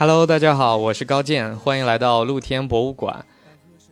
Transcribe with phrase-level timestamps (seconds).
[0.00, 3.22] Hello，大家好，我是高健，欢迎来到露天博物馆。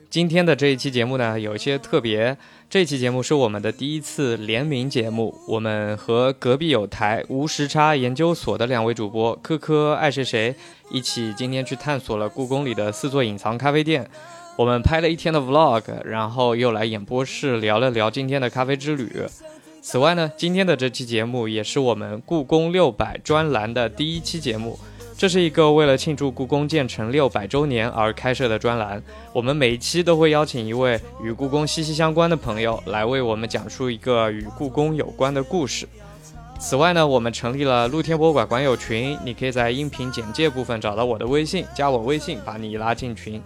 [0.08, 2.34] 今天的这一期节目呢，有一些特别。
[2.70, 10.54] 这期节目是我们的第一次联名节目，我们和隔壁有台无时差研究所的两位主播科科爱谁谁
[10.90, 14.08] 一起，今天去探索了故宫里的四座隐藏咖啡店。
[14.56, 19.12] 我们拍了一天的 vlog，然后又来演播室聊了聊今天的咖啡之旅。
[19.82, 24.78] 此外呢，今天的这期节目也是我们故宫六百专栏的第一期节目。
[25.18, 29.02] 这是一个为了庆祝故宫建成六百周年而开设的专栏。
[29.32, 35.88] 我们每一期都会邀请一位与故宫息息相关的朋友来为我们讲述一个与故宫有关的故事。
[36.60, 43.42] 此外呢，我们成立了露天博物馆馆友群，你可以在音频简介部分找到我的微信，加我微信，把你拉进群。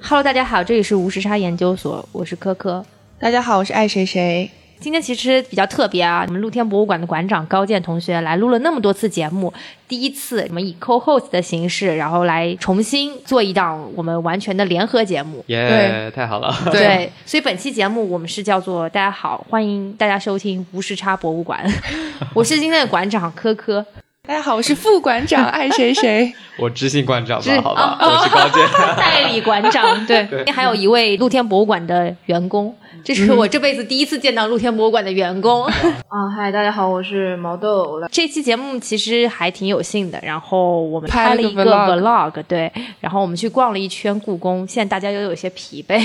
[0.00, 2.84] Hello，大家好，这里是无时差研究所，我是科科。
[3.20, 4.50] 大家好，我是爱谁谁。
[4.82, 9.54] 今天其实比较特别啊，我们露天博物馆的馆长高健同学来录了那么多次节目，
[9.86, 15.44] 第一次我们以 co-host 的形式，然后来重新做一档我们完全的联合节目。
[15.46, 16.52] 耶，太好了。
[16.72, 21.64] 对，所以本期节目我们是叫做“大家好，欢迎大家收听无时差博物馆”。
[22.34, 23.86] 我是今天的馆长科科。
[24.28, 26.32] 大家好，我是副馆长 爱谁谁。
[26.56, 28.64] 我执行馆长吧，好吧，我是高健
[28.96, 29.84] 代理馆长。
[30.06, 32.72] 对，还有一位露天博物馆的员工。
[33.02, 36.30] 这是我这辈子第一次见到露天博物馆的员工啊！
[36.36, 38.00] 嗨，大家好，我是毛豆。
[38.12, 44.64] 这期节目其实还挺有幸的，然后我们拍了一个 vlog，对，然后我们去逛了一圈故宫。
[44.68, 45.98] 现在大家又有些疲惫，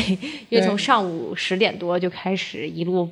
[0.49, 3.07] 因为从上午十点多就开始一路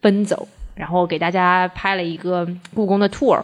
[0.00, 3.42] 奔走，然后给大家拍了一个故宫的 tour。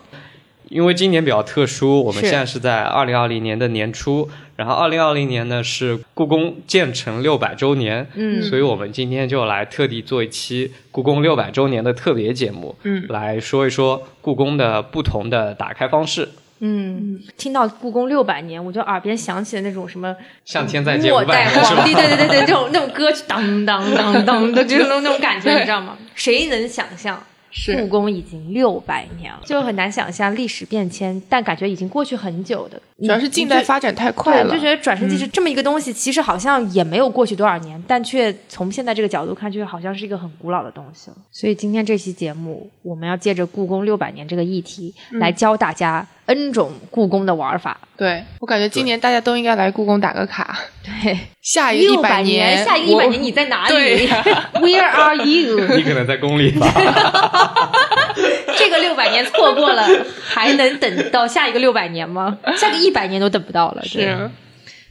[0.68, 16.28] 因为今年比较特殊，我们现在是在二零二零年的年初，然后二零二零年呢是故宫建成六百周年，嗯，所以我们今天就来特地做一期故宫六百周年的特别节目，嗯，来说一说故宫的不同的打开方式。
[16.64, 25.98] 嗯，听到故宫六百年，我就耳边响起了那种什么向天再借末代皇帝，对对对对，这种那种歌曲，当当当当的，就是那种那种感觉， 你知道吗？
[26.14, 27.20] 谁能想象？
[27.76, 32.80] 故宫已经六百年了，就很难想象历史变迁，但感觉已经过去很久的。
[32.98, 41.16] 主要是近代发展太快了，就觉得转瞬即逝这么一个东西，其实好像也没有过去多少年，但却从现在这个角度看，就好像是一个很古老的东西了。
[41.30, 47.78] 所以今天这期节目，我们要借着故宫六百年这个议题，来教大家 N 种故宫的玩法。
[47.96, 50.58] 对我感觉今年大家都应该来故宫打个卡。
[50.84, 54.08] 对，下一个一百年，下一个一百年你在哪里？
[54.54, 55.76] Where are you？
[55.76, 56.66] 你可能在宫里吧。
[58.56, 59.86] 这个六百年错过了，
[60.24, 62.38] 还能等到下一个六百年吗？
[62.56, 63.82] 下个一百年都等不到了。
[63.84, 64.30] 是，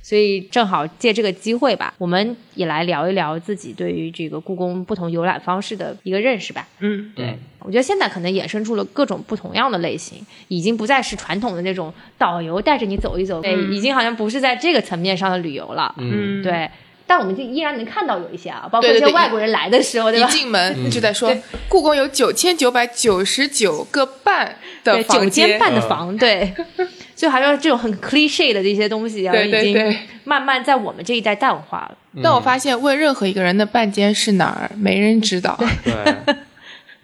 [0.01, 6.67] 所以正好借这个机会吧，我们也来聊一聊自己对于这个故宫不同游览方式的一个认识吧。
[6.79, 15.93] 嗯，对，我觉得现在可能衍生出了各种不同样的类型，已经不再是传统的那种导游带着你走一走，对，已经好像不是在这个层面上的旅游了。
[15.97, 16.69] 嗯，对。
[17.07, 20.29] 但我们就依然能看到有一些啊，包括一些外国人来的时候，对吧？
[20.29, 21.35] 一进门就在说，
[21.67, 26.53] 故宫有九千九百九十九个半的九间半的房，对，
[27.15, 31.97] 就好像这种很 cliche 的这些东西啊，已经慢慢在我们这一代淡化了。
[32.23, 35.57] 但我发现，问任何一个人的半间是哪儿，没人知道。
[35.83, 35.93] 对，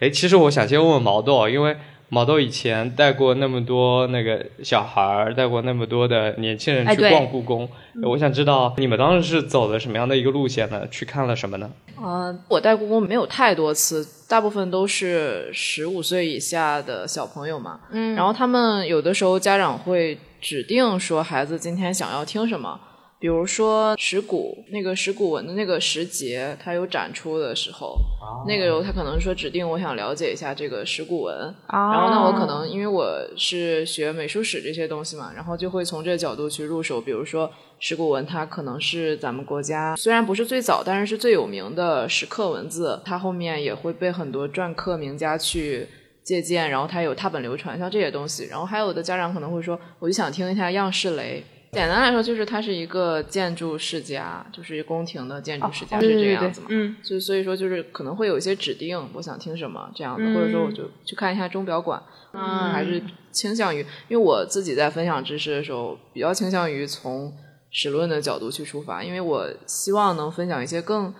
[0.00, 1.76] 哎，其实我想先问问毛豆，因为。
[2.10, 7.68] 毛豆以前带过那么多那个小孩儿，带过那么多的年轻人去逛故宫。
[8.02, 10.86] 我想知道你们当时是走的什么样的一个路线呢？
[10.90, 11.70] 去看了什么呢？
[11.96, 17.80] 啊，我带故宫没有太多次，大部分都是十五岁以下的小朋友嘛。
[17.90, 22.80] 嗯，然后他们有的时候家长会指定说孩子今天想要听什么。
[23.20, 27.98] 比如说石鼓那个石鼓文的那个石节，它有展出的时候，
[28.46, 31.36] 那个时候他可能说指定我想了解一下这个石鼓文，
[31.68, 33.04] 然后那我可能因为我
[33.36, 37.00] 是学美术史这些东西嘛，然后就会从这个角度去入手。
[37.00, 37.50] 比如说
[37.80, 45.88] 石鼓文，它可能是咱们国家虽然不是最早，但是是最有名的石刻文字，它后面也会被很多篆刻名家去
[46.22, 48.46] 借鉴，然后它有拓本流传，像这些东西。
[48.46, 51.42] 然后还有的家长可能会说，我就想听一下样式雷。
[51.72, 56.66] 简单来说，就是他是一个建筑世家，就是宫廷的建筑世家是这样子嘛。
[56.70, 62.02] 嗯，所所以说就是可能会有一些指定，我想听什么这样的，或者说我就去看一下钟表馆。
[62.32, 67.32] 嗯，还是倾向于，因为我自己在分享知识的时候，比较倾向于从
[67.70, 71.12] 史论的角度去出发，因为我希望能分享一些更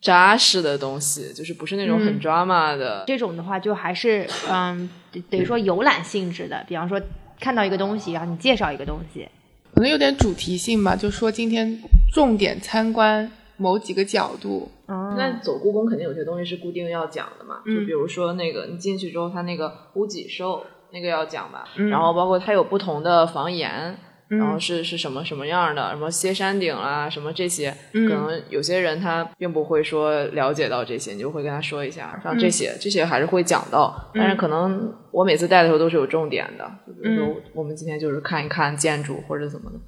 [0.00, 3.04] 扎实的东西，就是不是那种很 drama 的。
[3.06, 4.88] 这种的话，就还是嗯，
[5.30, 7.00] 等于说游览性质的，比方说
[7.40, 9.28] 看到一个东西，然后你介绍一个东西。
[9.74, 11.80] 可能有点主题性吧，就说今天
[12.12, 14.68] 重点参观某几个角度。
[14.86, 21.68] 那走故宫肯定有些东西是固定要讲的嘛，就比如说那个你进去之后，它那个屋脊兽，那个要讲吧。
[21.90, 23.96] 然后包括它有不同的房檐，
[24.28, 36.64] 然后是是什么什么样的，什么歇山顶啊，什么这些，可能有些人他并不会说了解到这些，你就会跟他说一下，像这些这些还是会讲到，但是可能我每次带的时候都是有重点的，
[37.02, 39.78] 比如说我们今天就是看一看建筑或者怎么的，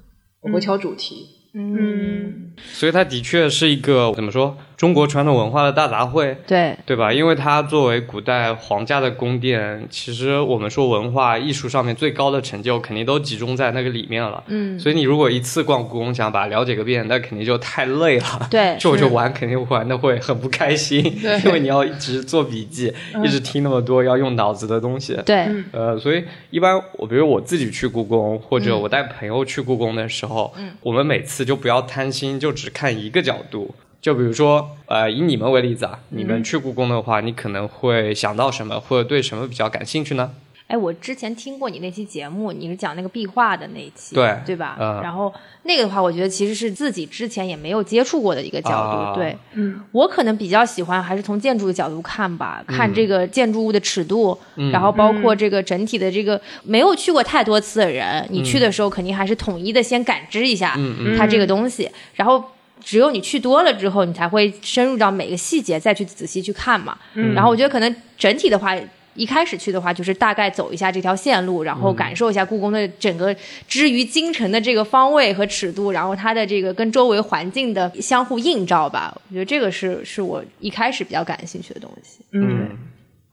[0.41, 1.37] 我会挑主题。
[1.53, 7.13] 嗯，所以它的确是一个怎么说中国传统文化的大杂烩，对对吧？
[7.13, 14.43] 因为它作为古代皇家的宫殿，其实我们说文化艺术上面最高的成就，肯定都集中在那个里面了。
[14.47, 18.47] 嗯，所以你如果一次逛故宫想把它了解个遍，那肯定就太累了。
[18.49, 21.05] 对， 就就玩肯定玩的会很不开心，
[21.45, 22.91] 因为你要一直做笔记，
[23.23, 25.15] 一直听那么多要用脑子的东西。
[25.23, 33.75] 对，呃，所以一般我比如我自己去故宫，或者我带朋友去故宫的时候，嗯我们每次就不要贪心，就只看一个角度。
[34.01, 40.31] 就比如说，呃，以你们为例子啊，你们去故宫的话，你可能会想到什么，或者对什么比较感兴趣呢？
[40.65, 44.77] 哎，我之前听过你那期节目，你是讲那个壁画的那一期，对对吧？
[44.79, 45.31] 嗯然后
[45.63, 48.97] 那个的话，我觉得其实是自己之前也没有接触过的一个角度。
[48.97, 62.43] 啊对，嗯，我可能比较喜欢还是从建筑的角度看吧，看这个建筑物的尺度，嗯然后包括这个整体的这个没有去过太多次的人，你去的时候肯定还是统一的先感知一下嗯它这个东西，然后。
[62.83, 66.97] 只有你去多了之后，你才会深入到每个细节，再去仔细去看嘛。
[67.13, 68.75] 嗯然后我觉得可能整体的话，
[69.13, 73.35] 一开始去的话，就是大概走一下这条线路，然嗯后感受一下故宫的整个
[73.67, 79.13] 之于京城的这个方位和尺度，然后它的这个跟周围环境的相互映照吧。
[79.29, 82.19] 我觉得这个是是我一开始比较感兴趣的东西。
[82.31, 82.69] 嗯，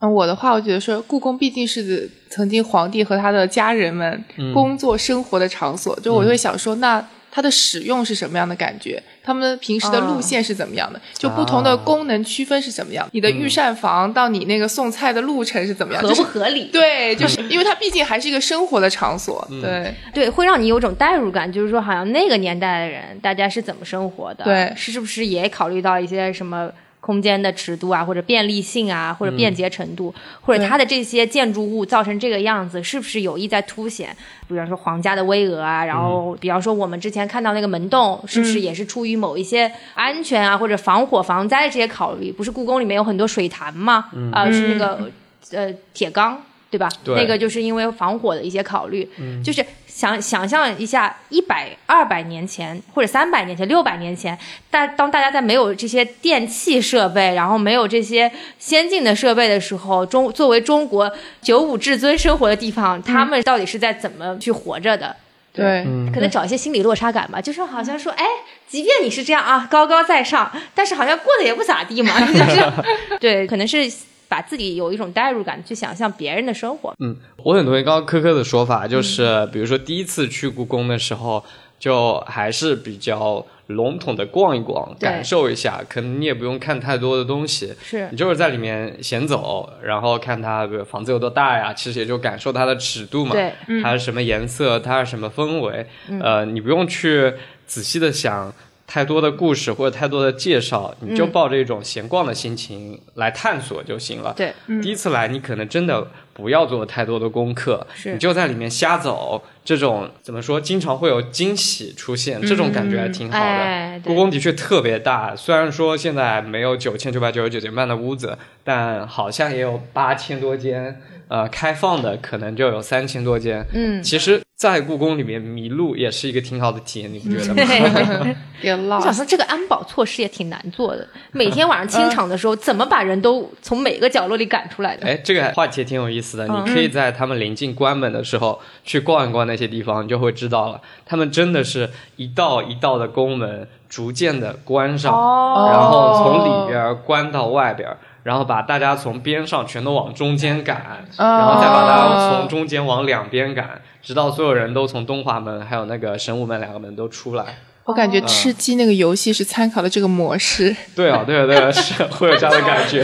[0.00, 9.02] 嗯，我的话，我觉得说故宫毕竟是曾经皇帝和他的家人们工作生活的场所，就我会想说，那它的使用是什么样的感觉？
[9.22, 11.00] 他们平时的路线是怎么样的？
[11.14, 13.06] 就不同的功能区分是怎么样？
[13.12, 16.02] 你的御膳房到你那个送菜的路程是怎么样？
[16.02, 16.64] 合不合理？
[16.72, 24.44] 对，就是因为它毕竟还是一个生活的场所，嗯对，对，会让你有种代入感，就是说，好像那个年代的人，大家是怎么生活的？
[24.44, 26.70] 对是是不是也考虑到一些什么
[27.08, 34.14] 空间的尺度啊，或者便利性啊，或者便捷程度，或者它的这些建筑物造成这个样子，是不是有意在凸显？
[34.46, 42.30] 比方说皇家的巍峨啊，然后比方说我们之前看到那个门洞，是不是也是出于某一些安全啊，或者防火防灾的这些考虑？
[42.30, 44.04] 不是故宫里面有很多水潭吗？
[44.30, 45.10] 啊、是那个
[45.52, 46.42] 呃铁缸。
[46.70, 46.86] 对吧？
[47.02, 49.08] 对那个就是因为防火的一些考虑，
[49.42, 49.64] 就是
[49.98, 54.38] 想想象一下，一百、二百年前或者三百年前、六百年前，
[54.70, 58.30] 大当大家在没有这些电器设备，然后没有这些
[58.60, 61.12] 先进的设备的时候，中作为中国
[61.42, 65.16] 九五至尊生活的地方，他们到底是在怎么去活着的？
[65.52, 65.82] 对，
[66.14, 68.24] 可能找一些心理落差感吧，就是好像说，哎，
[68.68, 72.64] 即便你是这样啊，高高在上，但是好像过得也不咋地嘛， 就是
[73.18, 73.92] 对，可能是
[74.28, 76.94] 把自己有一种代入感去想象别人的生活。
[77.00, 81.42] 嗯，我很同意刚刚科科的说法，就是、比如说第一次去故宫的时候，
[81.78, 88.08] 就还是比较笼统的逛一逛，感受一下，可能你也不用看太多的东西，是。
[88.10, 93.52] 你就是在里面闲走，然后看它比如房子有多大呀，其实也就感受它的尺度嘛，对，
[93.82, 95.86] 它是什么颜色，它是什么氛围，
[96.20, 97.32] 呃，你不用去
[97.66, 98.52] 仔细的想。
[98.88, 104.32] 太多的故事或者太多的介绍，你就抱着一种闲逛的心情来探索就行了。
[104.34, 109.44] 对，第一次来，你可能真的不要做太多的功课，是你就在里面瞎走。
[109.62, 113.44] 这种怎么说，经常会有惊喜出现，这种感觉还挺好的。
[113.44, 120.98] 哎故宫的确特别大，虽然说现在没有九千九百九十九间半的屋子，但好像也有八千多间。
[121.28, 123.62] 呃，开放的可能就有三千多间。
[123.74, 127.54] 嗯，其实，在故宫里面迷路也是一个挺好的体验，你不觉得吗？
[127.54, 128.36] 对。
[128.60, 129.14] 别我想。
[129.14, 131.06] 说，这个安保措施也挺难做的。
[131.30, 135.06] 每天晚上清场的时候，怎么把人都从每个角落里赶出来的？
[135.06, 136.44] 哎，这个话题也挺有意思的。
[136.48, 140.80] 嗯你可以在他们临近关门的时候去逛一逛那些地方，你就会知道了。
[141.06, 147.88] 他们真的是一道一道的宫门逐渐的关上，哦然后从里边关到外边，
[148.28, 157.46] 然后把大家从边上全都往中间赶，然后再把大家从中间往两边赶，直到所有人都从东华门还有那个神武门两个门都出来。
[157.84, 160.76] 我感觉吃鸡那个游戏是参考了这个模式。
[160.94, 163.02] 对啊，对啊，对啊，是会有这样的感觉。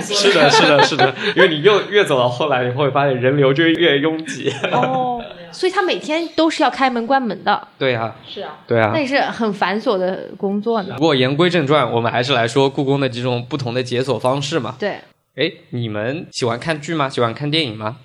[0.00, 4.50] 是的，是的，是的，因为你又越走到后来，你会发现人流就越拥挤。
[4.70, 5.11] 哦，
[5.52, 9.00] 所以他每天都是要开门关门的，对啊、是啊，对啊那。
[9.00, 11.02] 也是很繁琐的工作呢不。
[11.02, 14.76] 过言归正传，我们还是来说故宫的几种不同的解锁方式嘛。
[14.78, 14.98] 对，
[15.36, 17.08] 哎，你们喜欢看剧吗？
[17.08, 17.96] 喜欢看电影吗？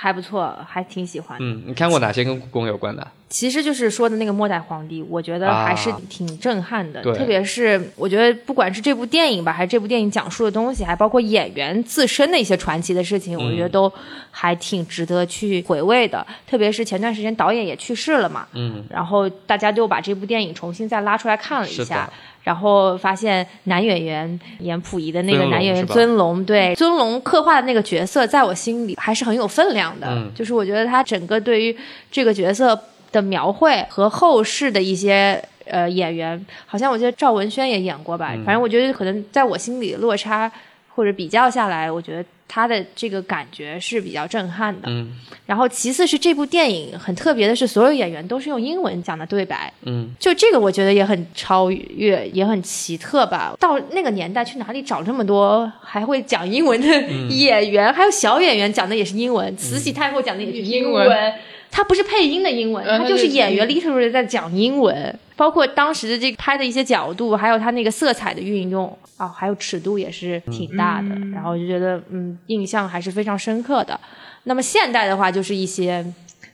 [0.00, 1.36] 还不错，还挺喜欢。
[1.40, 3.04] 嗯，你看过哪些跟故宫有关的？
[3.28, 7.02] 其实就是说的那个末代皇帝，我觉得还是挺震撼的。
[7.02, 13.92] 特别是我觉得，不管是这部电影吧，还是这部电影讲述的东西，还包括演员自身的一些传奇的事情，我觉得都
[14.30, 16.24] 还挺值得去回味的。
[16.46, 22.08] 特别是前段时间导演也去世了嘛，嗯，然后大家就把这部电影重新再拉出来看了一下，
[22.42, 30.30] 然后发现男演员演溥仪的那个男演员尊龙，对尊龙刻画的那个角色，在我心里还是很有分量的。
[30.34, 31.76] 就是我觉得他整个对于
[32.10, 32.78] 这个角色。
[33.10, 38.34] 的描绘和后世的一些呃演员，好像我记得赵文轩也演过吧。
[38.44, 40.52] 反正我觉得可能在我心里落差
[40.94, 44.88] 或者比较下来，我觉得他的这个感觉是比较震撼的。
[44.88, 45.14] 嗯。
[45.46, 49.72] 然后其次是这部电影很特别的是，所有演员都是用英文讲的对白。
[49.82, 50.10] 嗯。
[50.18, 53.54] 就这个我觉得也很超越，也很奇特吧。
[53.60, 56.88] 到那个年代去哪里找这么多还会讲英文的
[57.28, 57.92] 演员？
[57.92, 61.32] 还有小演员讲的也是英文，慈禧太后讲的也是英文。
[61.70, 73.98] 他不是配音的英文，他就是演员 literally 在讲英文，包括当时的这个拍的一些角度，还有它那个色彩的运用啊，还有尺度也是挺大的，然后就觉得嗯，印象还是非常深刻的。
[74.44, 76.04] 那么现代的话，就是一些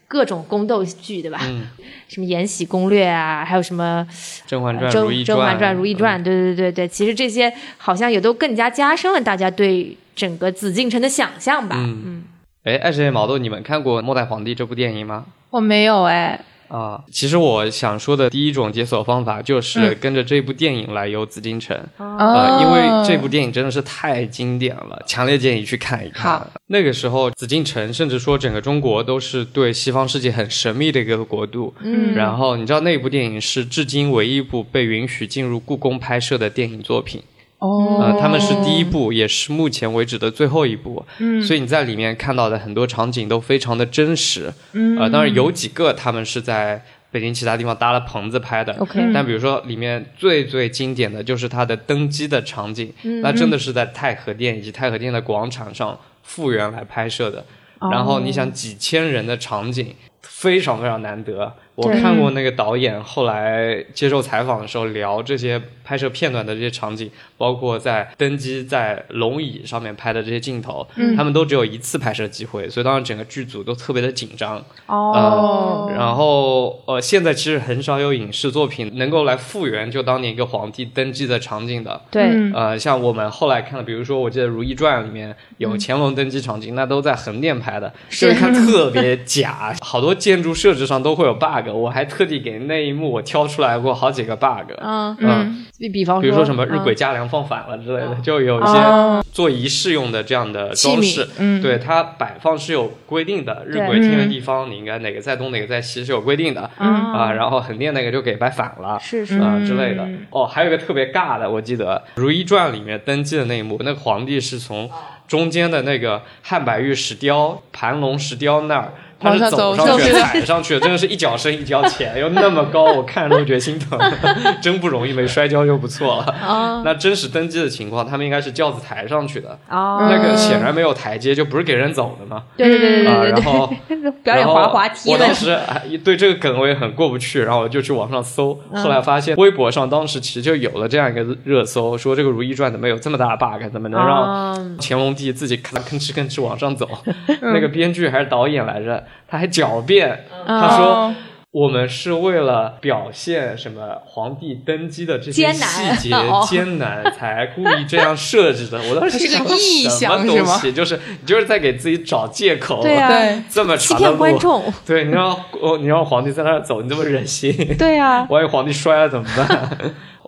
[0.07, 1.41] 各种宫斗剧，对吧？
[2.09, 4.07] 什么《延禧攻略》啊，还有什么
[4.47, 12.23] 《甄嬛传》《如懿传》《如懿传》，对对对对，其实这些好像也都更加加深了大家对整个紫禁城的想象吧，嗯。
[12.65, 15.25] 哎，爱神毛豆，你们看过《末代皇帝》这部电影吗？
[15.49, 16.39] 我没有哎。
[16.69, 26.51] 啊，其实我想说的第一种解锁方法就是跟着这部电影来游紫禁城，呃，因为这部电影真的是太经典了，强烈建议去看一看。
[26.69, 31.75] 那个时候，紫禁城甚至说整个中国都是对西方世界很神秘的一个国度。
[31.81, 32.15] 嗯。
[32.15, 37.23] 然后你知道那部电影是至今唯一一部被允许进入故宫拍摄的电影作品。
[37.65, 52.93] 哦，他们是第一部，也是目前为止的最后一部，嗯，所以你在里面看到的很多场景都非常的真实，嗯，呃，当然有几个他们是在北京其他地方搭了棚子拍的，OK，但比如说里面最最经典的就是他的登基的场景，
[53.23, 57.47] 那真的是在太和殿以及太和殿的广场上复原来拍摄的，
[57.91, 61.55] 然后你想几千人的场景，非常非常难得。
[61.77, 74.65] 我看过那个导演后来接受采访的时候聊这些拍摄片段的这些场景，包括在登基在龙椅上面拍的这些镜头，他们都只有一次拍摄机会，所以当时整个剧组都特别的紧张。
[74.87, 82.01] 哦，然后呃，现在其实很少有影视作品能够来复原就当年一个皇帝登基的场景的。
[82.11, 91.64] 对，呃，像我们后来看的，比如说我记得《如懿传》里面有乾隆登基场景，那都在横店拍的，是看 特别假，好多建筑设置上都会有 bug。
[91.73, 110.07] 我还特地给那一幕我挑出来过好几个 bug，嗯嗯，比比方比如说什么日晷加梁放反了之类的，就有一些做仪式用的这样的装饰，嗯，对它摆放是有规定的，日晷天的地方，你应该哪个在东哪个在西是有规定的，啊，然后横店那个就给摆反了，是是啊之类的。
[110.31, 114.91] 哦，还有一个特别尬的，我记得《如懿传》里面登基的那一幕，那个皇帝是从
[115.27, 118.93] 中间的那个汉白玉石雕、盘龙石雕那儿。
[119.25, 123.99] 他是走上去踩上去，真的是一脚深一脚浅，又那么高，我看着都觉得心疼，
[124.61, 126.83] 真不容易，没摔跤就不错了。
[126.85, 132.43] 那真实登基的情况，他们应该是轿子抬上去的，那个显然没有台阶，就不是给人走的嘛。
[132.57, 133.31] 对对对对对。
[133.31, 133.73] 然后
[134.23, 135.11] 表演滑滑梯。
[135.11, 135.59] 我当时
[136.05, 146.89] 对这个梗我也很过不去，然后我就去网上搜，后来发现微博上当时其实就有了这样一个热搜，说这个《如懿传》怎么有这么大的 bug，怎么能让乾隆帝自己吭哧吭哧往上走？
[147.41, 149.05] 那个编剧还是导演来着。
[149.29, 151.15] 他还狡辩，他说
[151.51, 156.17] 我们是为了表现什么皇帝登基的这些细节
[156.49, 158.81] 艰难，才故意这样设置的。
[158.91, 160.73] 我当时是个意象什么东西？
[160.73, 162.83] 就是你就是在给自己找借口。
[162.83, 164.65] 对啊，这么长的路，观众。
[164.85, 165.31] 对，你让
[165.61, 167.53] 哦，你让皇帝在那儿走，你这么忍心？
[167.79, 169.79] 对呀，万一皇帝摔了怎么办？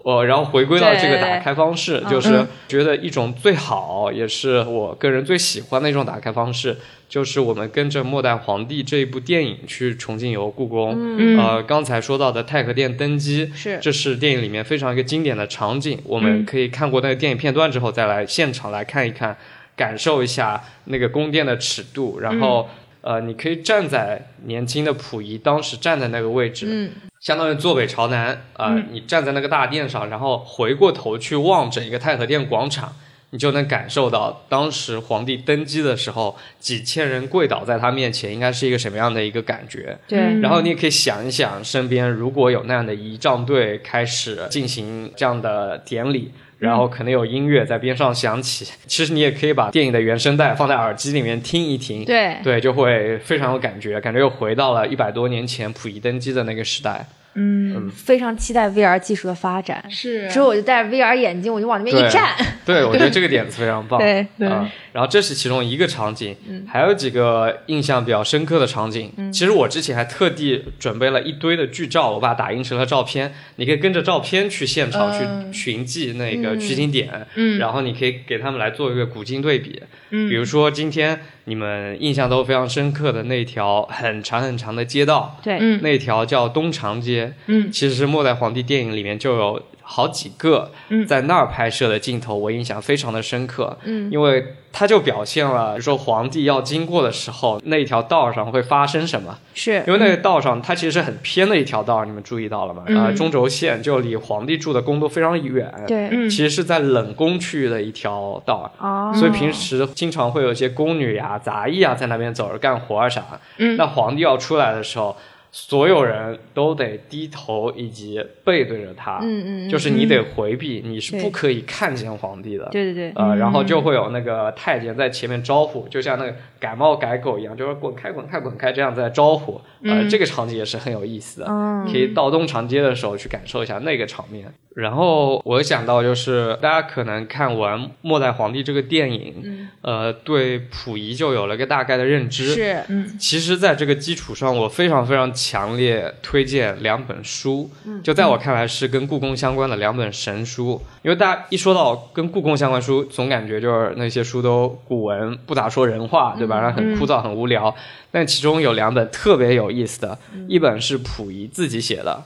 [0.06, 6.76] 我然后回归到这个打开方式，就是觉得一种最好，也是我个人最喜欢的一种打开方式。
[7.08, 15.98] 就是我们跟着《末代皇帝》这一部电影去重庆游故宫，呃，刚才说到的太和殿登基，是这是电影里面非常一个经典的场景。
[16.04, 19.36] 我们可以看过那个电影片段之后，再来现场来看一看，
[19.74, 22.20] 感受一下那个宫殿的尺度。
[22.20, 22.68] 然后，
[23.06, 32.92] 呃，你可以站在年轻的溥仪当时站在那个位置，相当于坐北朝南，呃，你站在那个大殿上，然后回过头去望整一个太和殿广场。
[33.30, 39.98] 你就能感受到当时皇帝登基的时候，几千人跪倒在他面前，应该是一个什么样的一个感觉？
[40.06, 40.40] 对。
[40.40, 48.66] 然后你也可以想一想，身边如果有那样的仪仗队开始进行这样的典礼，然后可能有音乐在边上响起。
[48.86, 57.06] 其实你也可以把电影的原声带放在耳机里面听一听，对对，就会非常有感觉，感觉又回到了一百多年前溥仪登基的那个时代。
[57.36, 59.84] 嗯，非常期待 VR 技术的发展。
[59.90, 62.34] 是，之后我就戴着 VR 眼镜，我就往那边一站。
[62.64, 64.00] 对， 我觉得这个点子非常棒。
[64.00, 64.48] 对对。
[64.48, 66.34] 然后这是其中一个场景，
[66.66, 69.12] 还有几个印象比较深刻的场景。
[69.30, 79.82] 其实我之前还特地准备了一堆的剧照，我把它打印成了照片，你可以跟着照片去现场去寻迹那个取景点，嗯，然后你可以给他们来做一个古今对比。
[80.08, 89.62] 嗯，比如说今天你们印象都非常深刻的那条很长很长的街道，对，那条叫东长街，嗯，其实是末代皇帝电影里面就有。
[89.88, 90.72] 好几个
[91.06, 93.78] 在那儿拍摄的镜头，我印象非常的深刻。
[93.84, 99.38] 嗯，因为它就表现了，比如说皇帝要经过的时候，那条道上会发生什么。
[99.54, 102.82] 是因为那个道上，它其实是很偏的一条道，你们注意到了吗？
[102.98, 105.72] 啊，中轴线就离皇帝住的宫都非常远。
[105.86, 108.68] 对，其实是在冷宫区域的一条道。
[108.80, 113.22] 哦，所以平时经常会有一些宫女呀、杂役啊在那边走着干活啊啥。
[113.58, 115.16] 嗯，那皇帝要出来的时候。
[115.58, 131.46] 所有人都得低头以及背对着他，嗯嗯，就是你得回避，你是不可以看见皇帝的，对对对，呃，然后就会有那个太监在前面招呼，就像那个改猫改狗一样，就是滚开滚开滚开这样在招呼，呃，这个场景也是很有意思的，
[131.90, 134.52] 可以到东长街的时候去感受一下那个场面。
[134.74, 147.70] 然后我想到就是大家可能看完《末代皇帝》这个电影，呃，对溥仪就有了个大概的认知，是，嗯，其实，在这个基础上，我非常非常强烈推荐两本书，
[148.02, 150.78] 就在我看来是跟故宫相关的两本神书。
[151.02, 156.60] 因为大家一说到跟故宫相关书，总感觉就是那些书都古文，不咋说人话，对吧？
[156.60, 157.74] 然后很枯燥、很无聊。
[158.10, 160.18] 但其中有两本特别有意思的，
[160.48, 162.24] 一本是溥仪自己写的。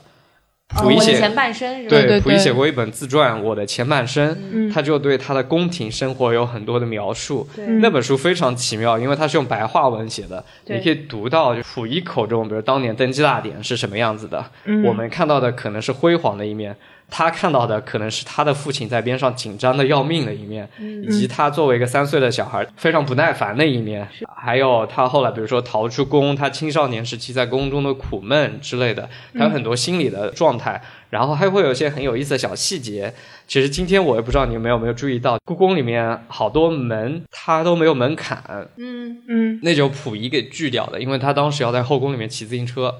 [0.73, 1.89] 溥仪写前半生是吧？
[1.89, 4.33] 对，溥仪写过一本自传《我的前半生》，
[4.73, 7.45] 他就对他的宫廷生活有很多的描述。
[7.81, 14.45] 那本书非常奇妙，因为它是用白话文写的，你可以读到溥仪口中，比如当年登基大典是什么样子的。
[14.85, 16.73] 我们看到的可能是辉煌的一面。
[17.11, 33.13] 他看到的可能是他的父亲在边上紧张的要命的一面，以及他作为一个三岁的小孩非常不耐烦的一面，还有他后来比如说逃出宫，他青少年时期在宫中的苦闷之类的，还有很多心理的状态，然后还会有一些很有意思的小细节。
[33.45, 38.41] 其实今天我也不知道你们有没有注意到，故宫里面好多门它都没有门槛，
[38.77, 39.01] 嗯。
[39.27, 42.95] 嗯，那就溥仪给锯掉的，因为他当时要在后宫里面骑自行车。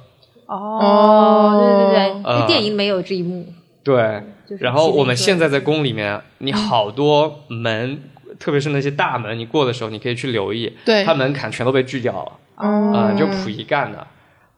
[0.46, 3.48] 哦，对对对，电影没有这一幕。
[3.84, 4.22] 对，
[4.60, 8.04] 然后我们现在在宫里面，你好多门，
[8.40, 14.06] 特别是那些大门，你过的时候，你可以去留意，对，它门槛全都被锯掉了，啊，就溥仪干的。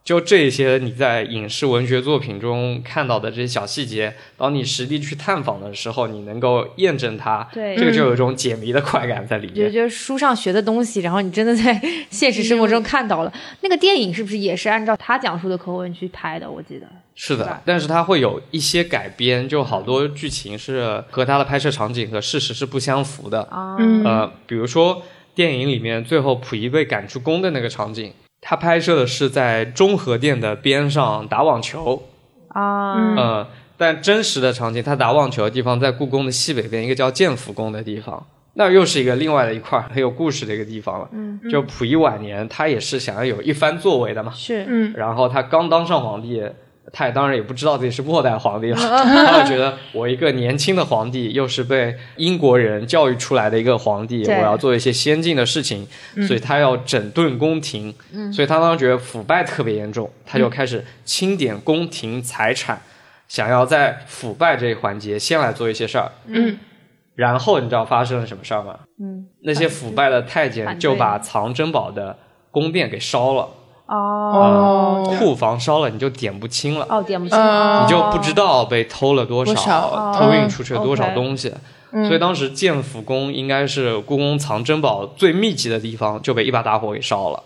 [0.03, 9.55] 就这些，你在影视文学作品中看到的这些小细节，当你实地去探访的时候，你能够验证它，对，这个就有一种解谜的快感在里面。
[9.55, 13.31] 就就是书上学的东西，然后你真的在现实生活中看到了。
[13.61, 16.51] 那个电影是不是也是按照他讲述的口吻去拍的？
[16.51, 16.85] 我记得
[17.15, 23.77] 是的，但是它会有一些改编，就好多剧情是和他的拍摄场景和事实是不相符的啊。
[24.03, 25.01] 呃，比如说
[25.33, 28.11] 电影里面最后溥仪被赶出宫的那个场景。
[28.43, 32.03] 他拍摄的是在中和殿的边上打网球
[32.49, 41.09] 啊，嗯，但真实的场景，他打网球的地方在故宫的西北边一个叫建福宫的地方，那又是一个另外的一块很有故事的一个地方了。
[41.13, 44.31] 嗯，就溥仪晚年，他也是想要有一番作为的嘛。
[44.35, 46.43] 是，嗯，然后他刚当上皇帝。
[46.91, 55.87] 他也当然也不知道自己是末代皇帝了， 他就觉得我一个年轻的皇帝，又是被英国人教育出来的一个皇帝，我要做一些先进的事情，
[56.27, 57.93] 所以他要整顿宫廷，
[58.31, 62.81] 所以他当时觉得腐败特别严重，他就开始清点宫廷财产，
[63.27, 66.59] 想要在腐败这一环节先来做一些事儿，嗯，
[67.15, 68.79] 然后你知道发生了什么事儿吗？
[68.99, 72.17] 嗯，那些腐败的太监就把藏珍宝的
[72.51, 73.47] 宫殿给烧了。
[73.85, 76.85] 哦，库房烧了，你就点不清了。
[76.89, 81.53] 哦，点不清，你就不知道被偷了多少，偷运出去了多少东西。
[81.91, 87.43] 所以当时建福宫应该是故宫藏珍宝最密集的地方，就被一把大火给烧了。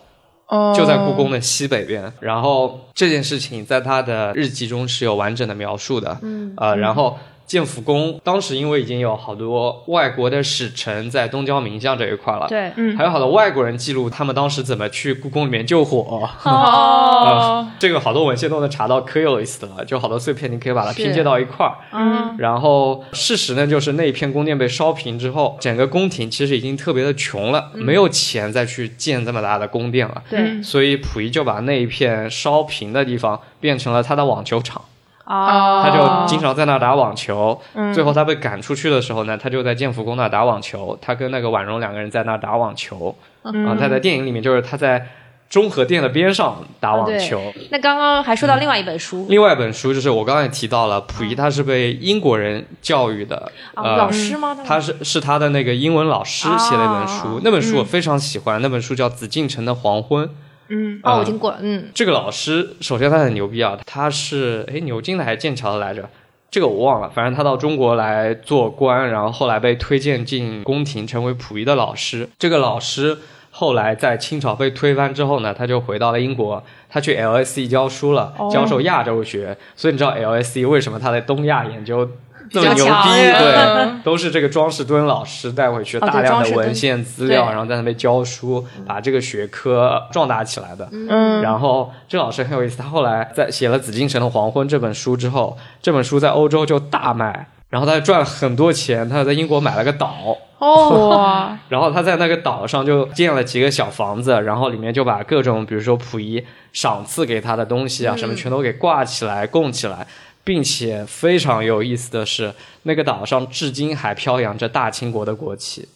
[0.48, 2.14] 哦，就在故宫的西北边。
[2.20, 6.18] 然后这件事情在他的日记中是有完整的描述的。
[6.22, 7.18] 嗯，呃，然后。
[7.48, 16.30] 建福宫当时因为已经有好多外国的使臣在东交民巷这一块了，对，嗯，还有好多外国人记录他们当时怎么去故宫里面救火。
[16.44, 21.78] 哦， 这个好多文献都能查到，可有意思了，就好多碎片，你可以把它拼接到一块儿。
[21.94, 30.22] 嗯，然后事实呢，就是那一片宫殿被烧平之后，整个宫廷其实已经特别的穷了，没有钱再去建这么大的宫殿了。
[30.30, 34.82] 对，所以溥仪就把那一片烧平的地方变成了他的网球场。
[35.28, 37.60] 啊，他就经常在那打网球。
[37.94, 40.98] 最后他被赶出去的时候呢，他就在建福宫那打网球。
[41.02, 43.14] 他跟那个婉容两个人在那打网球。
[43.44, 45.06] 啊，他在电影里面就是他在
[45.50, 47.42] 中和殿的边上打网球。
[47.72, 54.58] 那刚刚还说到另外一本书，另外一本书就是我刚才也提到了，溥仪他是被英国人教育的，呃，老师吗？
[54.66, 60.26] 他是是他的那个英文老师写了一本书，那本书我非常喜欢，那本书叫《紫禁城的黄昏》。
[60.70, 61.56] 嗯，哦，我听过。
[61.62, 66.10] 嗯，这个老师首先他很牛逼啊，他是哎牛津的还是剑桥的来着？
[66.50, 67.10] 这个我忘了。
[67.10, 72.30] 反正他到中国来做官，然后后来被推荐进宫廷，成为溥仪的老师。
[72.40, 73.18] 这个老师
[73.52, 79.58] 后来在清朝被推翻之后呢，他就回到了英国，他去 LSE 教书了，教授亚洲学。
[79.76, 82.10] 所以你知道 LSE 为什么他在东亚研究？
[82.50, 82.92] 这么牛逼，
[83.40, 90.88] 对， 都是这个庄士敦老师带回去大量的文献资料，然后在那边教书，把这个学科壮大起来的。
[90.92, 100.38] 嗯，然后这老师很有意思，他后来在写了《紫禁城的黄昏》这本书之后，这本书在欧洲就大卖，然后他赚了很多钱，他在英国买了个岛。
[100.60, 110.08] 哦， 然后他在那个岛上就建了几个小房子，然后里面就把各种比如说溥仪赏赐给他的东西啊什么全都给挂起来供起来。
[110.48, 115.90] 并且非常有意思的是，那个岛上至今还飘扬着大清国的国旗。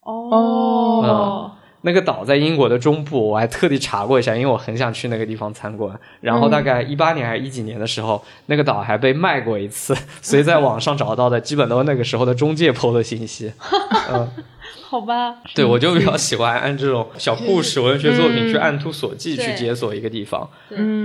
[0.00, 5.94] 哦，那个岛在英国的中部，我还特地查过一下，因为我很想去那个地方参观。
[6.22, 13.52] 然后大概一八年还是一几年的时候，那个岛还被卖过一次，所以在网上找到的基本都是那个时候的中介 PO 的信息。
[14.10, 14.26] 嗯。
[14.90, 20.50] 好吧，对我就比较喜欢按这种小故事、文学作品去按图索骥去解锁一个地方，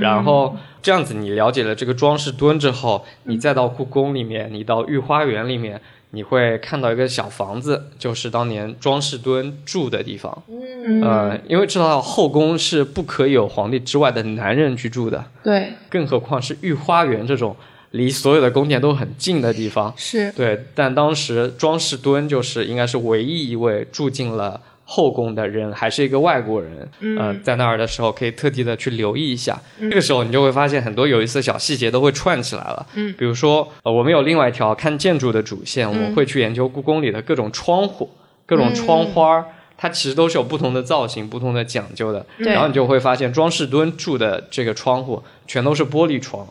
[0.01, 10.43] 然后这样子你了解了这个庄士敦之后，你再到故宫里面，你到御花园里面，你会看到一个小房子，就是当年庄士敦住的地方。
[10.49, 17.55] 嗯，呃，因为知道后宫是不可以有皇帝之外的男人去住的，对，更何况是御花园这种。
[17.95, 26.87] 离所有的宫殿都很近的地方是对，但当时庄士敦就是应该是唯一一位住进了后宫的人，还是一个外国人。
[26.99, 32.85] 嗯，在那儿的时候可以特地的去留意一下，这个时候你就会发现很多有意思的小细节都会串起来了。
[32.93, 38.09] 嗯，比如说呃，我们有另外一条看建筑的主线，我们会去研究故宫里的各种窗户、
[38.45, 39.43] 各种窗花，
[39.77, 42.23] 它其实都是有不同的造型、不同的讲究的。
[42.37, 46.45] 然后你就会发现庄士敦住的这个窗户全都是玻璃窗。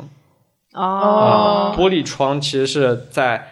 [0.75, 3.49] 哦，玻璃窗其实是在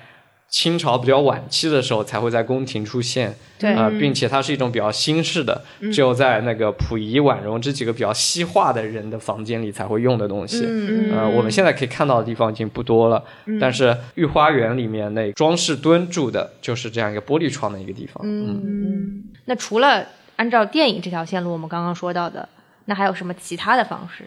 [0.48, 10.66] 清朝比较晚期的时候才会在宫廷出现，对，呃，并且它是一种比较新式的，只有在那个溥仪、婉容这几个比较西化的人的房间里才会用的东西。
[11.10, 13.24] 呃，我们现在可以看到的地方已经不多了，
[13.58, 18.22] 但是御花园里面那装饰墩住的就是这样一个玻璃窗的一个地方。
[18.22, 20.04] 嗯，那除了
[20.36, 22.46] 按照电影这条线路，我们刚刚说到的，
[22.84, 24.24] 那还有什么其他的方式？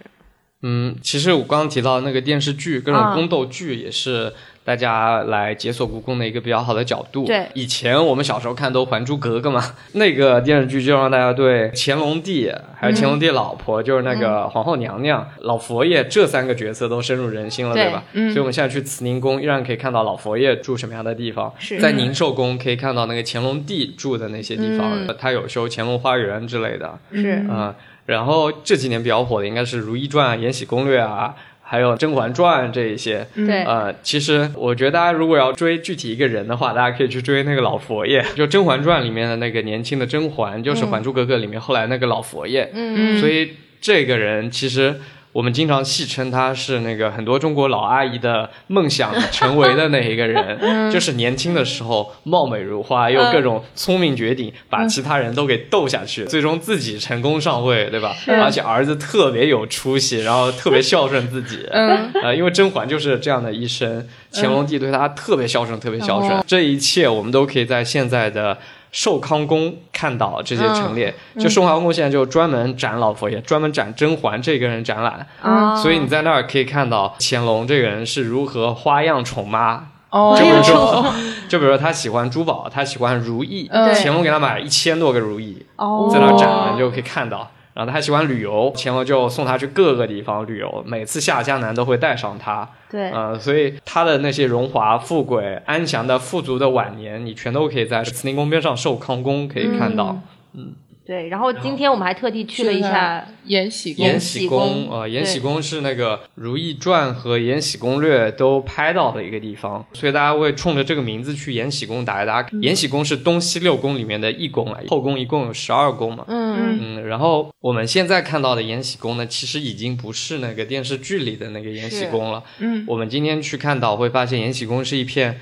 [0.61, 4.33] 嗯，其实我刚刚提到那个电视剧，各种宫斗剧也是
[4.65, 7.23] 大家来解锁故宫的一个比较好的角度。
[7.25, 9.61] 对，以前我们小时候看都《还珠格格》嘛，
[9.93, 18.03] 那个电视剧就让大家对乾隆帝还有乾隆帝老婆，就是那个皇后娘娘、老佛爷这三个角色都深入人心了，对吧？
[18.13, 18.31] 嗯。
[18.31, 26.97] 所以我们现在去慈宁宫依然可以看到老佛爷住什么样的地方，在宁寿宫可以看到那个乾隆帝住的那些地方，他有修乾隆花园之类的。
[27.13, 27.75] 是啊。
[28.07, 31.35] 然后这几年比较火的应该是《如懿传》《延禧攻略》啊，
[31.67, 33.27] 还有《甄嬛传》这一些。
[33.35, 42.69] 对，呃，其实我觉得大家如果要追具体一个人的话，大家可以去追那个老佛爷，就《甄嬛传》里面的那个年轻的甄嬛，就是《还珠格格》里面后来那个老佛爷。
[42.73, 44.95] 嗯，所以这个人其实。
[45.35, 50.57] 我们经常戏称他是那个很多中国老阿姨的梦想成为的那一个人，
[50.89, 58.15] 就是年轻的时候貌美如花，又各种聪明绝顶，把其他人都给斗下去，最终自己成功上位，对吧？
[58.27, 61.67] 而且儿子特别有出息，然后特别孝顺自己。
[61.69, 66.41] 嗯，呃，因为甄嬛就是这样的一生，乾隆帝对她特别孝顺，特别孝顺。
[66.47, 68.57] 这一切我们都可以在现在的。
[68.95, 75.27] 寿康宫看到这些陈列，就寿康宫现在就专门展老佛爷，专门展甄嬛这个人展览，
[75.75, 79.89] 所以你在那儿可以看到乾隆这个人是如何花样宠妈。
[80.11, 81.13] 哦，就比如说，
[81.49, 85.65] 就比如说他喜欢珠宝，他喜欢如意，乾隆给他买了一千多个如意，
[86.09, 87.51] 在那儿展，你就可以看到。
[87.75, 92.67] 然后他还喜欢旅游，乾隆就送他去各个地方旅游，每次下江南都会带上他。
[92.89, 100.17] 对，呃，所以他的那些荣华富贵、安详的富足的晚年，你全都可以在慈宁宫边上寿康宫可以看到。
[100.53, 100.73] 嗯，
[101.05, 104.05] 对，然后今天我们还特地去了一下延禧宫。
[104.05, 112.43] 延禧宫啊，延禧宫是那个《如懿传》和《延禧攻略》都拍到的一个地方，所以大家会冲着这个名字去延禧宫打一打。
[112.59, 116.25] 延禧宫是东西六宫里面的一宫了，后宫一共有十二宫嘛。
[116.27, 117.07] 嗯嗯。
[117.07, 122.43] 然后我们现在看到的延禧宫呢，其实已经不是那个电视剧里的那个延禧宫了。
[122.57, 122.83] 嗯。
[122.87, 125.39] 我们今天去看到会发现，延禧宫是一片。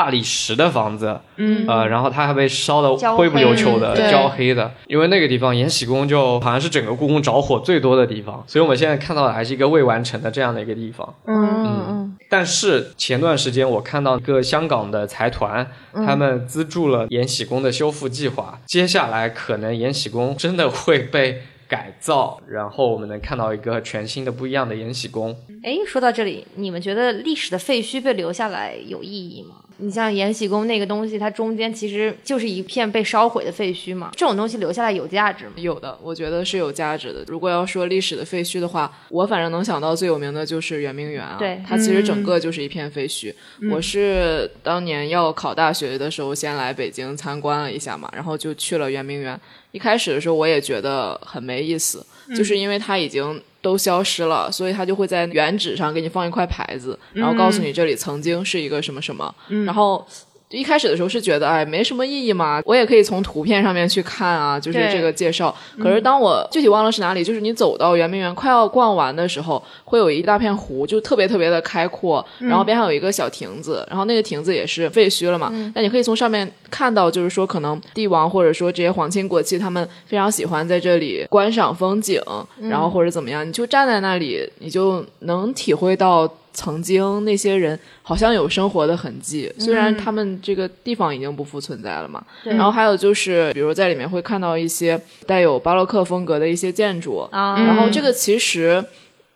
[0.00, 11.14] 大理石的房子，嗯，呃，然后它还被烧的灰不溜秋的、焦黑的，因为那个地方延禧宫就好像是整个故宫着火最多的地方，所以我们现在看到的还是一个未完成的这样的一个地方。
[11.26, 12.16] 嗯嗯。
[12.30, 21.42] 但是前段时间我看到一个香港的财团，他们资助了延禧宫的修复计划，接下来可能延禧宫真的会被。
[21.70, 25.34] 改造，然后我们能看到一个全新的、不一样的延禧宫。
[25.62, 29.54] 哎，说到这里，你们觉得历史的废墟被留下来有意义吗？
[29.82, 34.10] 你像延禧宫那个东西，它中间其实就是一片被烧毁的废墟嘛。
[34.14, 35.52] 这种东西留下来有价值吗？
[35.56, 37.24] 有的，我觉得是有价值的。
[37.28, 41.36] 如果要说历史的废墟的话，我反正能想到最有名的就是圆明园啊。
[41.38, 43.32] 对，它其实整个就是一片废墟。
[43.70, 49.40] 我是当年要考大学的时候，先来北京参观了一下嘛，然后就去了圆明园。
[49.72, 52.04] 一开始的时候，我也觉得很没意思，
[52.36, 60.06] 就是因为它已经都消失了，所以它就会在原址上给你放一块牌子，然后告诉你这里曾经是一个什么什么，然后。
[60.50, 65.54] 一开始的时候是觉得哎没什么意义嘛，我也可以从图片上面去看啊， 就是这个介绍。
[65.78, 75.52] 可是当我具体忘了是哪里，就是你走到圆明园快要逛完的时候，会有一大片湖，就特别特别的开阔，然后边上有一个小亭子，然后那个亭子也是废墟了嘛。
[75.74, 82.20] 那你可以从上面看到，就是说可能帝王或者说这些皇亲国戚他们非常喜欢在这里观赏风景，
[82.60, 86.28] 然后或者怎么样，你就站在那里，你就能体会到。
[86.52, 92.22] 曾经那些人好像有生活的痕迹，虽然他们这个地方已经不复存在了嘛。
[92.44, 98.84] 然后还有就是，比如在里面会看到一些带有巴洛克风格的一些建筑，然后这个其实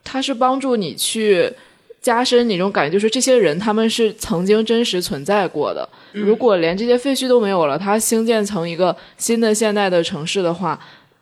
[0.02, 1.50] 它是帮助你去
[2.02, 5.88] 加深你这种感觉，就是这些人他们是曾经真实存在过的。
[6.12, 10.78] 如果连这些废墟都没有了，它兴建成一个新的现代的城市的话，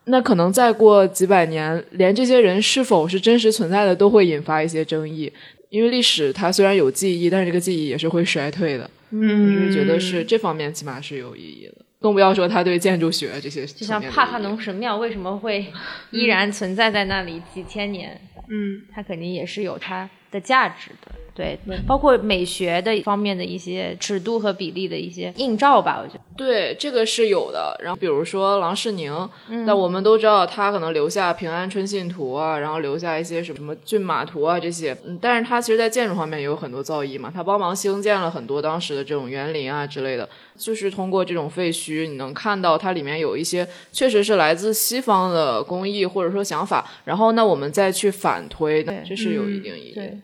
[0.06, 5.32] 那可能再过几百年，连这些人是否是真实存在的都会引发一些争议。
[5.72, 8.88] 因为历史它虽然有记忆，但是这个记忆也是会衰退的。
[9.08, 13.64] 嗯，我觉得是这方面起码是有意义的，更不要说它对建筑学这些。
[13.64, 15.66] 就像帕帕农神庙为什么会
[16.10, 18.20] 依然存在在那里几千年？
[18.50, 21.12] 嗯，它肯定也是有它的价值的。
[21.34, 26.20] 对，包括美学的方面的一些尺度和比例的一些映照吧，我觉得。
[26.36, 27.74] 对，这个是有的。
[27.82, 29.28] 然后比如说郎世宁，
[29.64, 34.96] 那我们都知道他可能留下《平安春信图》啊，然后留下一些什么什么骏马图啊这些。
[35.06, 40.28] 嗯，但是他其实在建筑方面也有很多造诣嘛，他帮忙兴建了很多当时的这种园林啊之类的。
[40.58, 46.86] 就是通过这种废墟，你能看到它里面有一些确实是来自西方的工艺或者说想法。
[47.04, 49.94] 然后那，我们再去反推，这是有一定意义。
[49.94, 50.18] 对。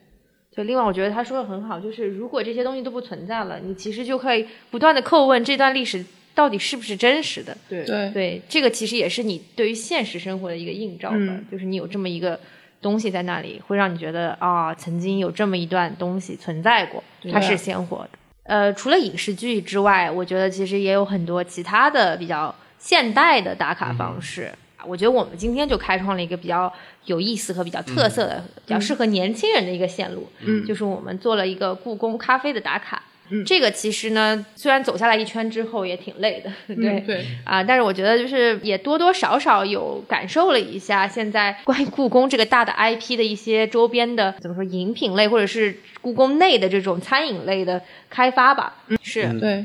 [0.58, 7.56] 对，另外我觉得他说的很好，就是如果这些东西都不存在了，你其实就可以不断的叩问这段历史到底是不是真实的。
[7.68, 12.40] 对对对，这个其实也是你对于现实生活的一个映照吧，就是你有这么一个
[12.82, 18.10] 东西在那里，会让你觉得啊，曾经有这么一段东西存在过，它是鲜活的。
[18.42, 24.50] 呃，除了影视剧之外，我觉得其实也有很多其他的比较现代的打卡方式。
[24.86, 26.72] 我觉得我们今天就开创了一个比较
[27.06, 33.02] 有意思和比较特色的、比较适合年轻人的一个线路，嗯，就是我们做了一个故宫咖啡的打卡。
[33.30, 37.26] 嗯，这个其实呢，虽然走下来一圈之后也挺累的， 对对。
[37.44, 48.76] 啊，但是我觉得就是也多多少少有感受了一下现在关于故宫这个大的 IP 的一些周边的怎么说饮品类或者是故宫内的这种餐饮类的开发吧。
[48.86, 49.30] 嗯，是。
[49.38, 49.64] 对。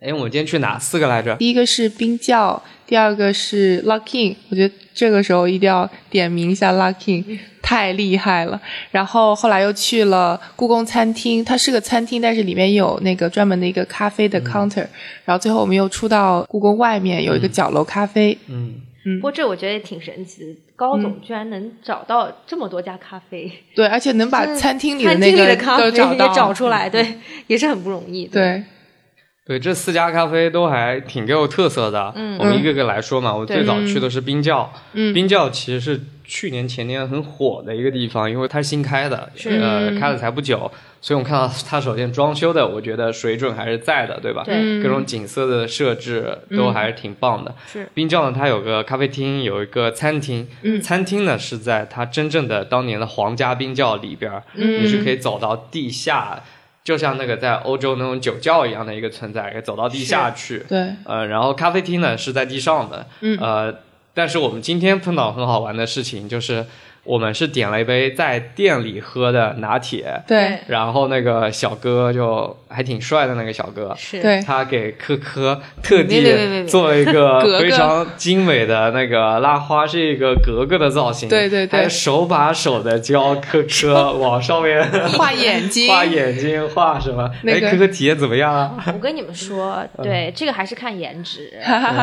[0.00, 1.34] 哎，我们今天去哪四个来着？
[1.38, 4.36] 第一个是冰窖，第二个是 Luckin。
[4.48, 8.60] 我觉得这个时候一定要点名一下 Luckin， 太厉害了。
[8.92, 14.86] 然后后来又去了故宫餐厅，它是个餐厅，但是里面有那个专门的一个咖啡的 counter。
[15.24, 18.38] 然后最后我们又出到故宫外面有一个角楼咖啡。
[18.46, 19.18] 嗯嗯。
[19.18, 23.52] 不过这我觉得也挺神奇的，高总居然能找到这么多家咖啡。
[23.74, 27.14] 对，而且能把餐厅里的那个都找到，也找出来，对，
[27.48, 28.28] 也是很不容易。
[28.28, 28.40] 对。
[28.40, 28.64] 对，
[29.56, 32.12] 这四家咖啡都还挺有特色的。
[32.16, 33.32] 嗯，我们一个个来说嘛。
[33.32, 34.72] 我最早去的是冰窖。
[34.94, 44.42] 嗯，冰窖其实是去年前年很火的一个地方，因为它是新开的，是呃开了才不久，所以我们看到它首先装修的，我觉得水准还是在的，对吧？
[44.44, 47.54] 对，各种景色的设置都还是挺棒的。
[47.72, 50.46] 是冰窖呢，它有个咖啡厅，有一个餐厅。
[50.62, 56.42] 嗯，餐厅呢是在它真正的当年的皇家冰窖里边，嗯，你是可以走到地下。
[56.88, 60.64] 就像那个在欧洲那种酒窖一样的一个存在，走到地下去。
[60.66, 63.06] 对，呃，然后咖啡厅呢是在地上的。
[63.20, 63.74] 嗯，呃，
[64.14, 66.64] 但是我们今天碰到很好玩的事情，就是
[67.08, 70.58] 我们是点了一杯在店里喝的拿铁，对。
[70.66, 74.20] 然后那个小哥就还挺帅的那个小哥，是。
[74.20, 74.42] 对。
[74.42, 81.80] 他给科科特地做了一个 非常精美的那个拉花，是一个格格的造型，对对对。
[81.80, 87.30] 还手把手的教科科 往上面画眼睛， 画眼睛，画什么？
[87.42, 87.68] 那个。
[87.68, 88.76] 哎，科科体验怎么样啊？
[88.92, 90.04] 我跟你们说，嗯。
[90.04, 91.50] 对这个还是看颜值，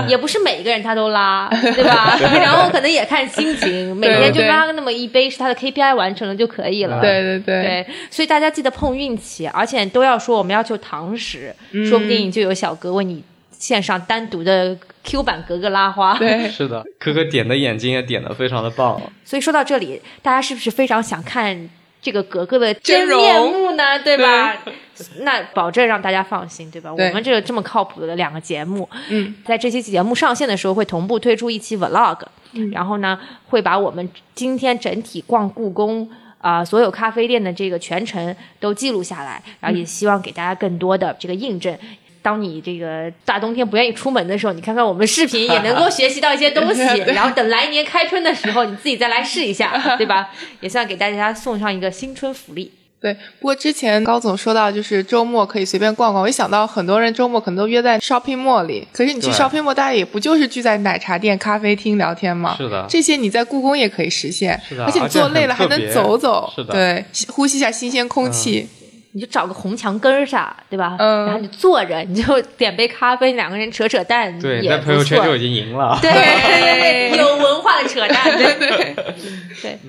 [0.08, 2.18] 也不是每一个人他都拉，对吧？
[2.20, 7.02] 然后可能也看心情，每天就拉个那么一杯，是他的 KPI 完成了就可以了。
[7.02, 16.18] 对对对对，所以大家记得碰运气，而且都要说我们要求堂食，嗯说不定就有小哥为你线上单独的 Q 版格格拉花。
[16.18, 19.02] 对 是的，可可点的眼睛也点的非常的棒。
[19.24, 21.70] 所以说到这里，大家是不是非常想看
[22.06, 23.98] 这个格格的真面目呢？
[24.06, 24.56] 对吧？
[25.22, 26.94] 那保证让大家放心，对吧？
[26.96, 32.20] 对我们这个这么靠谱的两个节目，嗯，在这期节目上线的时候会同步推出一期 vlog，、
[32.54, 36.08] 嗯然后呢，会把我们今天整体逛故宫。
[36.46, 41.76] 啊、所有咖啡店的这个全程都记录下来，然后也希望给大家更多的这个印证。
[42.26, 46.82] 当你这个大冬天不愿意出门的时候，你看看我们视频也能够学习到一些东西。
[47.14, 50.32] 然后等来年开春的时候，你自己再来试一下， 对吧？
[50.60, 52.72] 也算给大家送上一个新春福利。
[53.00, 62.56] 对，不过之前高总说到，就是周末可以随便逛逛，我一想到很多人周末可能都约在 shopping mall 里，可是你去 shopping mall，大家也不就是聚在奶茶店、咖啡厅聊天吗？
[62.58, 68.68] 是的这些你在故宫也可以实现，是的而且你坐累了还能走走，是的对，呼吸一下新鲜空气，
[69.16, 70.98] 你就找个红墙根儿上，对吧？
[71.00, 75.98] 嗯然后你坐着，你就点杯咖啡，两个人扯扯淡，对，也在朋友圈就已经赢了。
[76.02, 78.96] 对对对，有文化的扯淡，对对
[79.62, 79.80] 对。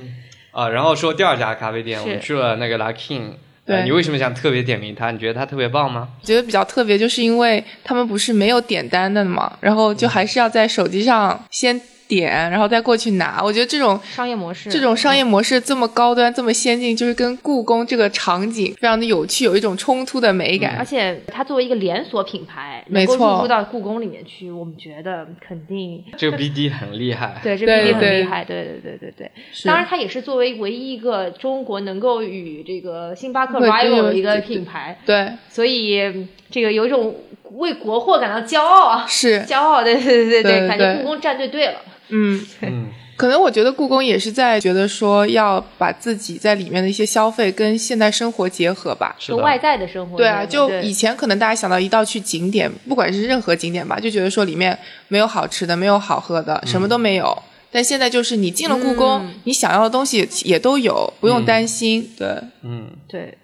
[0.53, 3.33] 啊，然后说第二家咖啡店，我们去了那个 La King。
[3.67, 5.11] 对呃你为什么想特别点名它？
[5.11, 6.07] 你觉得它特别棒吗？
[6.23, 13.43] 觉得比较特别，就是因为他们不是没有点单的嘛，然后就还是要在手机上先点，然后再过去拿。
[13.43, 20.77] 我觉得这种商业模式，这种商业模式这么高端、这么先进，就是跟故宫这个场景非常的有趣，有一种冲突的美感。
[20.79, 27.41] 而且它作为一个连锁品牌，能够没错入驻到故宫里面去，我们觉得肯定这个 BD 很厉害。
[27.43, 29.31] 对，这对必定很厉害，对对对对对。
[29.53, 37.15] 是当然，它也是作为唯一一个中国能够与这个星巴克对 rival 的一个品牌，对，所以嗯这个有一种
[37.53, 41.81] 为国货感到骄傲啊，是，骄傲，对对对对感觉故宫站队对了。
[42.09, 42.45] 嗯。
[42.63, 49.17] 嗯，可能我觉得故宫也是在觉得说要把自己在里面的一些消费跟现代生活结合吧。
[49.19, 57.43] 是外在的生活，对啊，就以前可能大家想到一到去景点，不管是任何景点吧，就觉得说里面没有好吃的，没有好喝的，什么都没有。
[57.73, 59.35] 但现在就是你进了故宫，嗯。
[59.45, 62.11] 你想要的东西也都有，不用担心。
[62.17, 62.29] 对，
[62.63, 63.37] 嗯，对，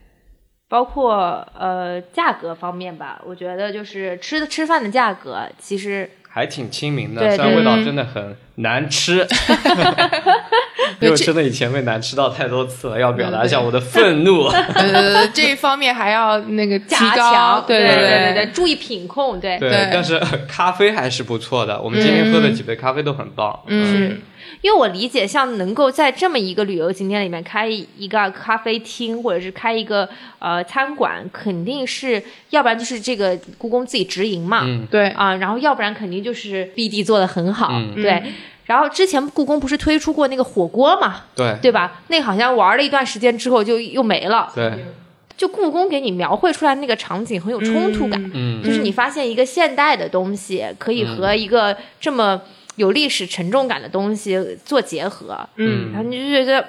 [0.68, 9.26] 包括呃价格方面吧，我觉得就是吃的吃饭的价格，其实还挺亲民的，虽然味道真的很难吃，
[10.98, 14.46] 因为真的以前被难吃到太多次了，要表达一下我的愤怒。
[14.74, 20.18] 呃，这一方面还要那个提加高强，，对对对对，注意品控，对对，但是
[20.48, 21.80] 咖啡还是不错的。
[21.80, 23.60] 我们今天喝的几杯咖啡都很棒。
[23.66, 24.20] 嗯是。
[24.60, 38.22] 因为我理解，像能够在这么一个旅游景点里面开一个咖啡厅，或者是开一个呃餐馆，肯定是要不然就是这个故宫自己直营嘛，嗯，对，啊，然后要不然肯定就是 BD 做的很好，嗯对。
[38.66, 42.00] 然后之前故宫不是推出过那个火锅嘛，对对吧？
[42.08, 44.50] 那个好像玩了一段时间之后就又没了。
[44.54, 44.72] 对，
[45.36, 52.40] 就故宫给你描绘出来那个场景很有冲突感，嗯就是你发现一个现代的东西可以和一个这么
[52.76, 56.66] 有历史沉重感的东西做结合，嗯然后你就觉得。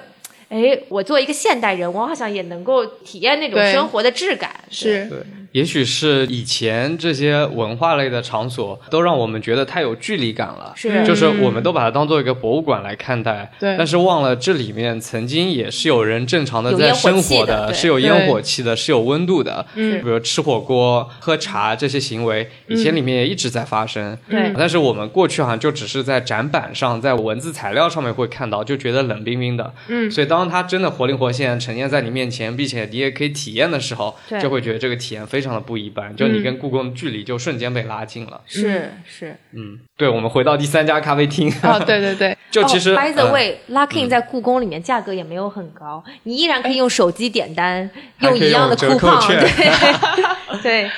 [0.48, 4.50] 哎，我作为一个现代人，我好像也能够体验那种生活的质感。
[4.70, 5.18] 是，对，
[5.52, 11.04] 也许是以前这些文化类的场所都让我们觉得太有距离感了，是。
[11.04, 13.76] 就是我们都把它当做一个博物馆来看待，对。
[13.76, 20.00] 但是忘了这里面曾经也是有人正常的在生活气的是有烟火气的，是有温度的，嗯。
[20.02, 24.52] 比如吃火锅、喝茶这些行为，以前里面也一直在发生，对。
[24.56, 30.10] 但是我们过去好像就只是在展板上、在文字材料上面会看到，就觉得冷冰冰的，嗯。
[30.10, 38.40] 所以当它真的活灵活现呈现在你面前，并且你也可以体验的时候，就会觉得这个体验非常的不一般，就你跟故宫的距离就瞬间被拉近了。
[38.46, 39.36] 是是。
[39.52, 47.88] 嗯，对，我们回到第三家咖啡厅，哦，对对对， 就其实、哦、，by the 呃 way，Luckin 在故宫里面价格也没有很高，你依然可以用手机点单，
[48.20, 49.40] 用一样的用折扣 coupon，券。
[49.40, 50.64] 对。
[50.64, 50.90] 对，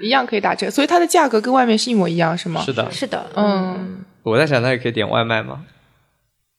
[0.00, 2.60] 一样可以打折，所以它的价格跟外面是一模一样，是吗？
[2.60, 5.64] 是的，是的，嗯，我在想，那也可以点外卖吗？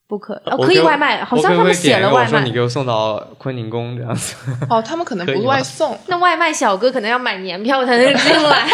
[0.07, 2.51] 不可哦，可以外卖，好像他们写了外卖我说你。
[2.51, 4.35] 给我送到昆宁宫这样子。
[4.69, 8.67] 哦，他们可能不外送，那外卖小哥可能要买年票才能进来。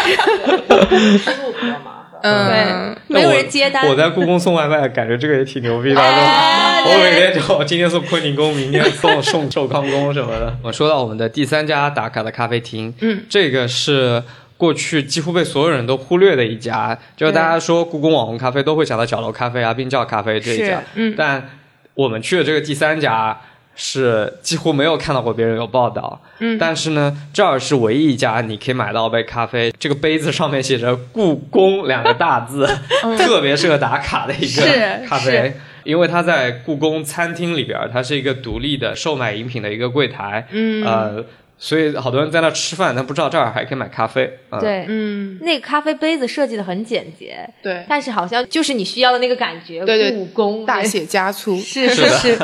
[1.18, 2.20] 输入比较麻烦。
[2.22, 3.88] 嗯，没有人接单。
[3.88, 6.00] 我在故宫送外卖，感觉这个也挺牛逼的。
[6.00, 10.54] 我每天就今天送坤宁宫，明天送送寿康宫什么的。
[10.62, 14.22] 我说到我们的第三家打卡的咖啡厅，嗯，这个是
[14.62, 21.50] 过去几乎被所有人都忽略的一家，就是大家说故宫网红咖啡都会想到角楼咖啡啊、冰窖咖啡这一家，嗯，但
[21.94, 23.36] 我们去的这个第三家。
[23.74, 32.68] 是几乎没有看到过别人有报道，嗯，但是呢，这儿是唯一一家你可以买到杯咖啡，这个杯子上面写着“故宫”两个大字，
[33.16, 35.54] 特别适合打卡的一个咖啡，
[35.84, 41.24] 因为它在故宫餐厅里边，它是一个独立的售卖饮品的一个柜台，嗯，呃。
[41.64, 44.28] 所以好多人在那吃饭，但不知道这儿还可以买咖啡。
[44.60, 49.84] 对，嗯，那个咖啡杯子设计的很简洁，对，但是好像就是你需要的那个感觉。
[49.84, 52.36] 对对，故宫大写加粗， 是是是，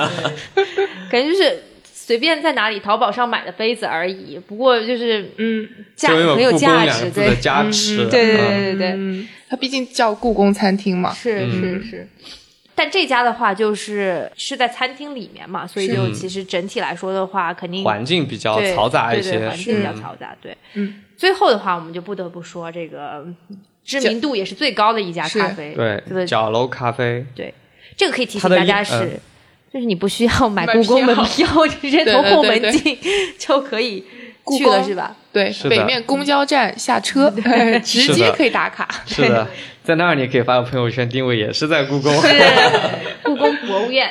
[1.11, 4.39] 感觉就是随便在哪里淘宝上买的杯子而已。
[4.39, 12.09] 不过就是嗯，价很有价值，对，加持，对对对对对，它毕竟叫故宫餐厅嘛，是是是。
[12.79, 20.37] 但这家的话，就是是在餐厅里面嘛，所以就其实整体来说的话，肯定环境比较嘈杂一些，环境比较嘈杂。
[20.41, 21.03] 对，嗯。
[21.17, 23.27] 最后的话，我们就不得不说这个
[23.85, 27.27] 知名度也是最高的一家咖啡，对，角楼咖啡。
[27.35, 27.53] 对，
[27.97, 29.19] 这个可以提醒大家是，
[29.75, 32.97] 就是你不需要买故宫门票，直接从后门进
[33.37, 34.05] 就可以
[34.57, 35.15] 去了，是吧？
[35.33, 37.31] 对，北面公交站下车，
[37.85, 38.89] 直接可以打卡。
[39.07, 39.47] 是的。
[39.85, 42.15] 在那儿你可以发个朋友圈，定位也是在故宫，
[43.25, 44.11] 故宫博物院。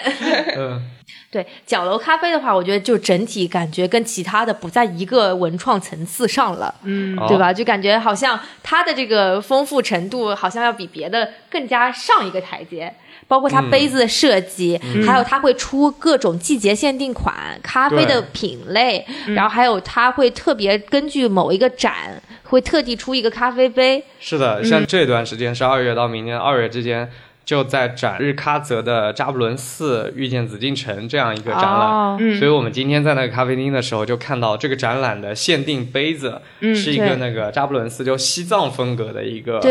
[0.58, 0.82] 嗯，
[1.30, 7.54] 对，角楼咖啡的话，我觉得就整体感觉跟其他的不在一个文创层次上了，嗯，对吧？
[7.54, 12.92] 就感觉好像它的这个丰富程度，好像要比别的更加上一个台阶。
[13.28, 19.06] 包括它杯子的设计，还有它会出各种季节限定款咖啡的品类，
[19.36, 24.04] 然后还有它会特别根据某一个展，会特地出一个咖啡杯。
[24.20, 27.10] 是的，像这段时间是二月到明年二月之间。
[27.48, 39.62] 就在展日喀则的扎布伦寺遇见紫禁城这样一个展览，所以我们今天在那个咖啡厅的时候就看到这个展览的限定杯子是一个那个扎布伦寺就西藏风格的一个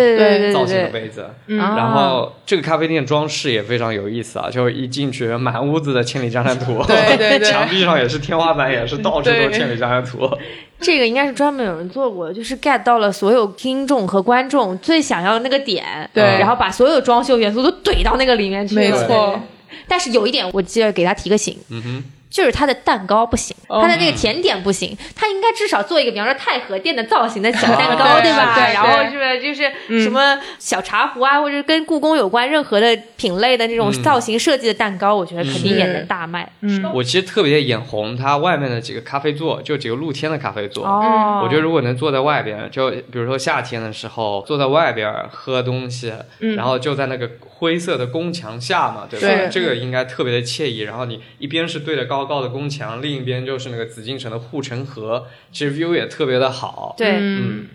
[0.55, 10.27] 造型的杯子，然后这个咖啡店装饰也非常有意思啊，就一进去满屋子的千里江山图，对对对， 墙壁上也是天花板也是到处都是千里江山图。
[10.81, 19.41] 这个应该是专门有人做过，就是 get 到了所有听众和观众最想要的那个点，对，然后把所有装修元素都怼到那个里面去，没错。
[19.89, 22.05] 但是有一点，我记得给他提个醒，嗯哼。
[22.29, 28.55] 就是他的蛋糕不行，他的那个甜点不行，他应该至少做一个，比方说太和殿的造型的小 蛋糕，对吧？
[28.55, 36.53] 对然后是就是什么小茶壶啊，或者跟故宫有关任何的品类的这种造型设计的蛋糕，我觉得肯定也能大卖。
[36.62, 40.84] 嗯，我其实特别眼红它外面的几个咖啡座，就几个露天的咖啡座。
[40.84, 46.12] 哦，我觉得如果能坐在外边，就比如说夏天的时候坐在外边喝东西，
[46.57, 49.49] 然后就在那个灰色的宫墙下嘛，对吧？
[49.49, 50.80] 这个应该特别的惬意。
[50.80, 52.16] 然后你一边是对着高。
[52.16, 56.95] 高高的宫墙，另一边就是那个紫禁城的护城河，其实 view 也特别的好。
[56.97, 57.66] 对，嗯。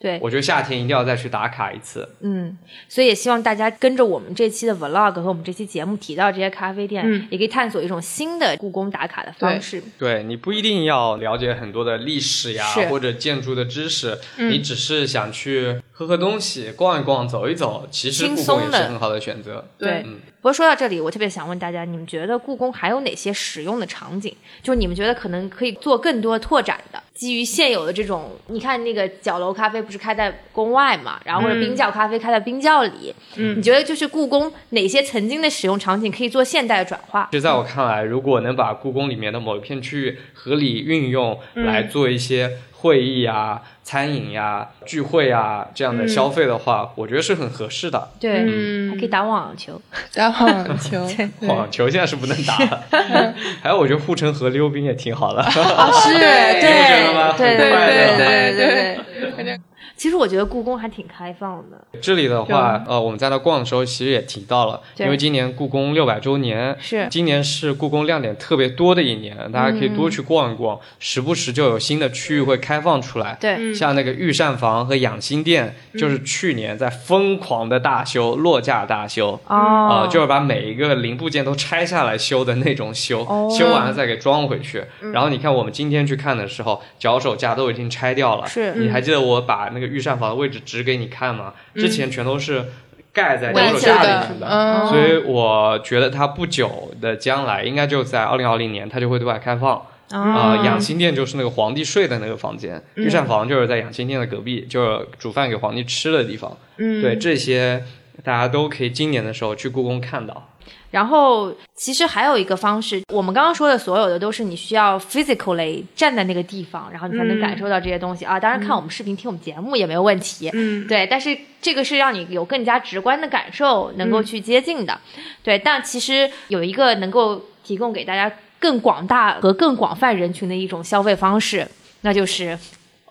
[0.00, 2.08] 对，我觉得夏天一定要再去打卡一次。
[2.20, 2.56] 嗯，
[2.88, 9.82] 所以也希望大家跟着我们这期的 vlog 和我们这期节目提到这些咖啡店，也可以探索一种新的故宫打卡的方式。
[9.98, 19.68] 对你不一定要了解很多的历史呀，或者建筑的知识，你只是想去喝喝东西、逛一逛、走一走，其实故宫也是很好的选择。
[19.76, 20.06] 对，
[20.40, 24.34] 不过说到这里，我特别想问大家，你们觉得故宫还有哪些使用的场景？
[24.62, 27.02] 就是你们觉得可能可以做更多拓展的？
[27.12, 37.28] 基于现有的这种，你看那个角楼咖啡不是开在宫外嘛，然后或者冰窖咖啡开在冰窖里，嗯，你觉得就是故宫哪些曾经的使用场景可以做现代的转化？
[37.30, 42.50] 就在我看来，如果能把故宫里面的某一片区域合理运用来做一些。
[42.80, 48.08] 会议呀、餐饮呀、聚会呀这样的消费的话，我觉得是很合适的。
[48.18, 49.80] 对，还可以打网球，
[50.14, 51.06] 打网球，
[51.46, 52.58] 网球现在是不能打。
[52.58, 52.84] 了。
[53.62, 55.42] 还有，我觉得护城河溜冰也挺好的。
[55.50, 55.60] 是，
[56.18, 59.60] 对，对，对，对，对，对。
[60.00, 61.76] 其实我觉得故宫还挺开放的。
[62.00, 67.06] 这里的话，呃，我们在那逛的时候，其实也提到了，因为今年故宫六百周年，是。
[67.10, 73.36] 今年是故宫亮点特别多的一年，大家可以多去逛一逛，时不时就有新的区域会开放出来。
[73.38, 84.82] 对，像那个御膳房和养心殿，就是去年在疯狂的大修，落架大修，哦，就是把每一个零部件都拆下来修的那种修，修完了再给装回去。
[85.12, 88.46] 然后你看我们今天去看的时候，脚手架都已经拆掉了。
[88.46, 89.89] 是，你还记得我把那个。
[89.90, 91.54] 御膳房的位置指给你看嘛？
[91.74, 92.64] 之前全都是
[93.12, 99.82] 盖在脚手架里面的，所以我觉得它不久的将来，应该就在二零二零年，它就会对外开放。
[100.10, 106.56] 啊，养心殿就是那个皇帝睡的那个房间，御膳房就是在养心殿的隔壁，就是煮饭给皇帝吃的地方。
[106.78, 107.84] 嗯，对，这些
[108.24, 110.48] 大家都可以今年的时候去故宫看到。
[110.90, 118.40] 然后，其实还有一个方式，我们刚刚说的所有的都是你需要 physically 站在那个地方，然后你才能感受到这些东西啊。
[118.40, 120.50] 当然，看我们视频、听我们节目也没有问题。
[120.52, 121.06] 嗯，对。
[121.06, 124.98] 但是这个是让你有更加直观的感受，能够去接近的。
[125.44, 125.56] 对。
[125.56, 131.64] 但其实有一个能够提供给大家更广大和更广泛人群的一种消费方式，
[132.00, 132.58] 那就是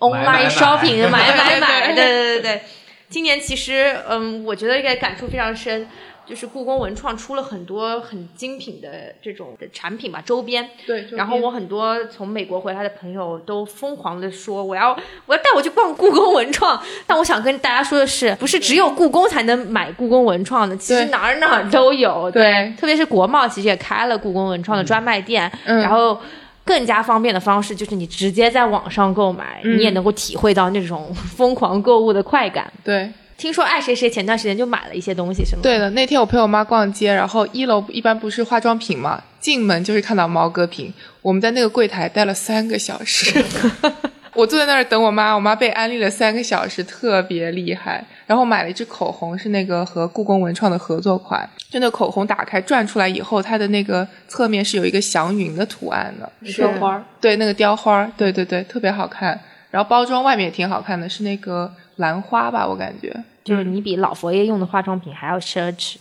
[0.00, 1.94] online shopping， 买买买。
[1.94, 2.60] 对对对对。
[3.08, 5.88] 今年其实，嗯，我觉得应该感触非常深。
[6.30, 10.66] 就是故宫文创出了很多很精品的这种的产品吧，周边。
[10.86, 11.04] 对。
[11.10, 16.80] 然后我很多从美国回来的朋友都疯狂的说，我要我要带我去逛故宫文创。
[17.06, 22.30] 但我想跟大家说的是，不是只有故宫才能买故宫文创的，其实哪儿哪儿都有。
[22.30, 22.72] 对。
[22.78, 26.16] 特别是国贸其实也开了故宫文创的专卖店，然后
[26.64, 32.72] 更加方便的方式就是你直接在网上购买，你也能够体会到那种 疯狂购物的快感。
[32.84, 33.10] 对。
[33.40, 35.62] 听说爱谁谁前段时间就买了一些东西，是吗？
[35.62, 43.42] 对的，那天我陪我妈逛街，然后一楼一般不是化妆品嘛，进门就是看到毛戈平，我们在那个柜台待了三个小时，
[44.34, 48.04] 我坐在那儿等我妈，我妈被安利了三个小时，特别厉害。
[48.26, 59.40] 然后买了一支口红，是那个和故宫文创的合作款，就那口红打开转出来以后，它的那个侧面是有一个祥云的图案的，雕花，对，那个雕花，对对对，特别好看。
[59.70, 63.12] 然后包装外面也挺好看的，是那个兰花吧，我感觉。
[63.42, 65.96] 就是你比老佛爷用的化妆品还要奢侈，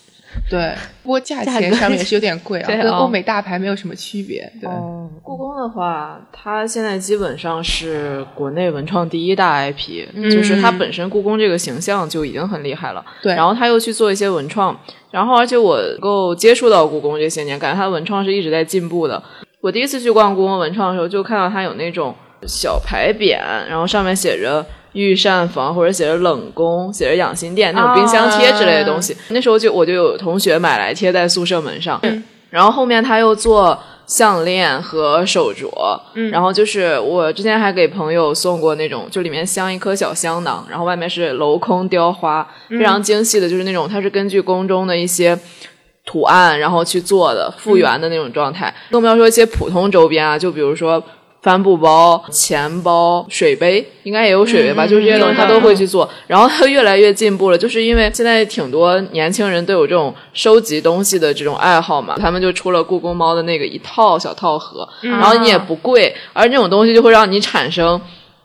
[0.49, 4.51] 对，不过价钱上面也是有点贵啊，跟欧美大牌没有什么区别。
[4.61, 4.69] 对，
[5.23, 13.03] 故宫的话，它现在基本上是国内文创第一大 IP，就是它本身故宫这个形象就已经很厉害了。
[13.21, 14.77] 对，然后他又去做一些文创，
[15.09, 19.21] 然后而且我能够接触到故宫这些年，感觉它的文创是一直在进步的。
[19.61, 22.13] 我第一次去逛故宫文创的时候，就看到它有那种
[22.45, 24.65] 小牌匾，然后上面写着。
[24.93, 32.01] 御膳房或者写着冷宫、写着养心殿那种冰箱贴之类的东西，那时候就我就有同学买来贴在宿舍门上。
[32.49, 33.77] 然后后面他又做
[34.07, 35.69] 项链和手镯，
[36.31, 45.37] 然后就是我之前还给朋友送过那种，就里面镶一颗小香囊，然后外面是镂空雕花，非常精细的，就是那种它是根据宫中的一些
[46.05, 48.73] 图案然后去做的复原的那种状态。
[48.89, 51.03] 更不要说一些普通周边啊，就比如说。
[51.41, 54.85] 帆布包、钱包、水杯，应该也有水杯吧？
[54.85, 56.09] 就是这些东西，他都会去做。
[56.27, 67.99] 然后他越来越进步了，就是因为现在挺多年轻人都有这种收集东西的这种爱好嘛，他们就出了故宫猫的那个一套小套盒，然后你也不贵，而这种东西就会让你产生。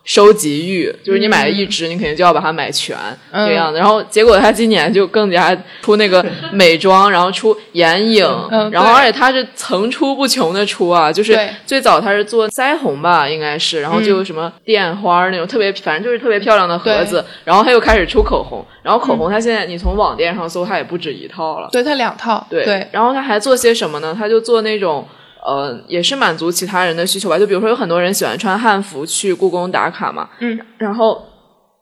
[0.04, 2.94] 收集欲就是你买了一支，你肯定就要把它买全
[3.32, 3.78] 这样的。
[3.78, 8.22] 然后结果他今年就更加出那个 美妆，然后出眼影，
[8.70, 11.10] 然后而且他是层出不穷的出啊。
[11.10, 17.24] 就是最早他是做腮红吧，应该是，然后就什么电花那种特别，反正就是特别漂亮的盒子。
[17.44, 21.68] 然后他又开始出口红，然后口红他现在你从网店上搜，他也不止一套了。
[21.72, 22.46] 对他两套。
[22.50, 24.14] 对，然后他还做些什么呢？
[24.16, 25.06] 他就做那种。
[25.44, 27.38] 呃，也是满足其他人的需求吧。
[27.38, 30.28] 就比如说，有很多人喜欢穿汉服去故宫打卡嘛。
[30.40, 30.58] 嗯。
[30.78, 31.22] 然后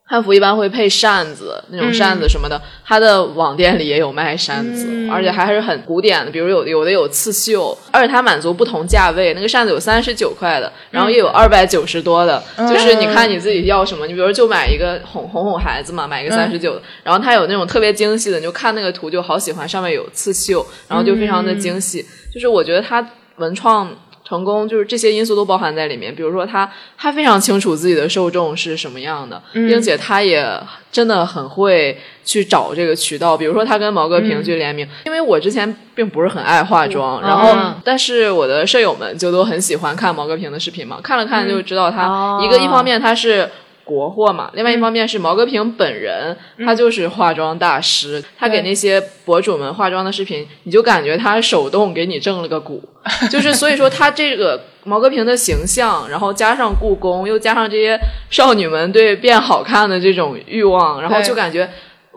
[0.04, 6.30] 汉服一般会配扇子，那种扇子什么的，它的网店里也有卖扇子，而且还是很古典的。
[6.30, 9.32] 比如有有的有刺绣，而且它满足不同价位。
[9.32, 14.06] 那个扇子有三十九块的，然后也有二百九十多的，就是你看你自己要什么。
[14.06, 16.82] 你比如就买一个哄哄哄孩子嘛，买一个三十九的。
[17.04, 22.04] 然后它有那种特别精细的，你就看那个图就好喜欢，上面有刺绣，然后就非常的精细。
[22.34, 23.08] 就是我觉得它。
[23.42, 23.90] 文创
[24.24, 30.58] 成功就是这些因素都包含在里面，比如说他他非常清楚自己的受众是什么样的，并且他也
[30.90, 43.50] 真的很会去找这个渠道，比如说他跟毛戈平去联名，因为我之前并不是很爱化妆，然后但是我的舍友们就都很喜欢看毛戈平的视频嘛，看了看就知道他一个一方面他是。
[43.84, 52.82] 国货嘛，另外一方面是毛戈平本人，他就是化妆大师，他给那些博主们化妆的视频，你就感觉他手动给你正了个骨，
[53.30, 57.98] 就是所以说他这个毛戈平的形象，然后加上故宫，又加上这些
[58.30, 61.68] 少女们对变好看的这种欲望，然后就感觉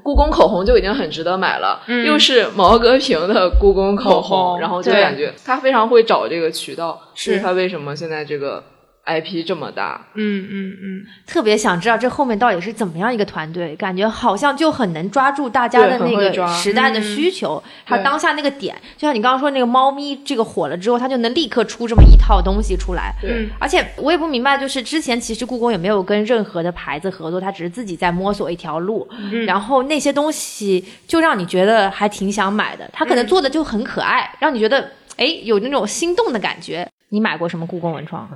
[0.04, 7.40] 故宫口红就已经很值得买了，又是毛戈平的故宫口红，然后就感觉他非常会找这个渠道，是。
[7.40, 8.64] 他为什么现在这个。
[9.06, 18.76] IP 这么大，嗯嗯嗯，特别想知道这后面到底是怎么样一个团队，感觉好像就很能抓住大家的那个时代的需求，还有当下那个点。
[18.98, 23.14] 就像你刚刚说那个猫咪这个火了之后，它就能立刻出这么一套东西出来。
[23.22, 29.08] 对，而且我也不明白，就是之前其实故宫也没有跟任何的牌子合作，它只是自己在摸索一条路。
[29.46, 36.88] 然后那些东西就让你觉得还挺想买的，它可能做的就很可爱，让你觉得哎有那种心动的感觉。
[37.10, 38.28] 你买过什么故宫文创？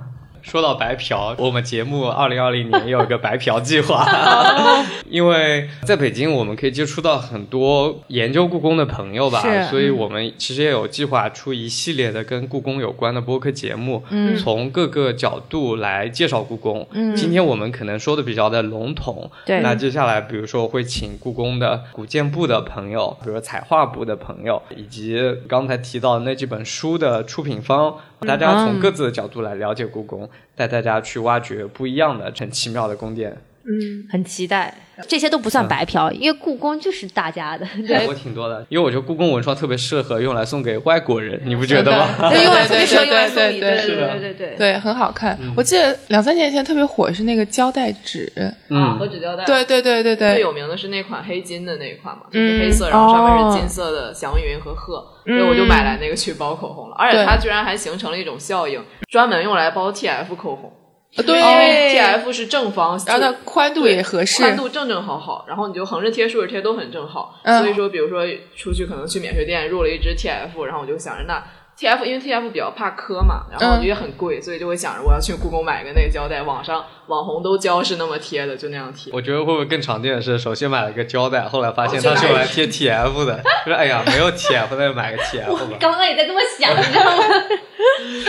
[0.49, 4.03] 说到白嫖，我们节目二零二零年有一个白嫖计划，
[5.07, 9.39] 因为在北京我们可以接触到很多研究故宫的朋友吧，
[9.69, 16.87] 所以我们其实也有计划出一系列的跟故宫有关的播客节目，嗯，从各个角度来介绍故宫。
[16.93, 27.95] 嗯，今天我们可能说的比较的笼统，对，那接下来比如说会请故宫的古建部的朋友，比如彩画部的朋友，以及刚才提到的那几本书的出品方。
[28.21, 33.37] 大家从各自的角度来了解故宫，带大家去挖掘不一样的、很奇妙的宫殿。
[33.69, 34.73] 嗯，很期待。
[35.07, 37.65] 这些都不算白嫖，因为故宫就是大家的。
[37.87, 42.09] 对，我挺多的，因为我觉得故宫文创特别适合用来送给外国人，你不觉得吗？
[42.29, 45.39] 对，用来送对对对对对对对对，很好看。
[45.55, 48.29] 我记得两三年前特别火是那个胶带纸，
[48.69, 49.45] 啊，和纸胶带。
[49.45, 50.33] 对对对对对。
[50.33, 56.95] 最有名的是那款黑金的那一款嘛，就是黑色，然后上面是金色的祥云和鹤，所以我就买来那个去包口红了。
[56.97, 60.73] 而且它居然还形成了一种效应，专门用来包 TF 口红。
[61.15, 67.39] 对，因为 T F 是正方，然后它宽度也合适，宽度正正好好，然后你就横着贴、竖着贴都很正好。
[67.43, 71.43] 所以说，比如说出去可能去免税店入了一支 T F，然后我就想着那
[71.79, 79.13] T F，因为 T F 比较怕磕嘛，然后也很贵，所以就会想着我要去故宫买个那个胶带，网上网红都胶是那么贴的，就那样贴。
[79.13, 85.77] 我觉得会不会更常见的是，首先买了个胶带，后来发现它是用来贴 T F 的， 就是哎呀没有 T F，那就买个 T F 吧。
[85.79, 87.23] 刚刚也在这么想，你知道吗？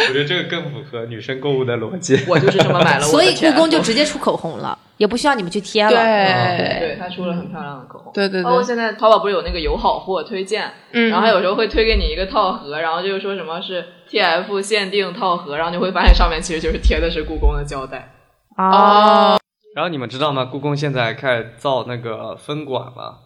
[0.09, 2.21] 我觉得这个更符合女生购物的逻辑。
[2.29, 5.91] 我就是这么买了，所以故宫就直接出口红了，也不需要你们去贴了。
[5.91, 8.13] 对，对，他出了很漂亮的口红。
[8.13, 8.45] 对对对。
[8.45, 18.13] 包括现在淘宝不是有那个友好货推荐，然后它有时候会推给你一个套盒，然后就是说什么是 TF 限定套盒，然后你会发现上面其实就是贴的是故宫的胶带。
[18.59, 19.41] 哦。
[19.75, 20.45] 然后你们知道吗？
[20.45, 23.21] 故宫现在开始造那个分馆了。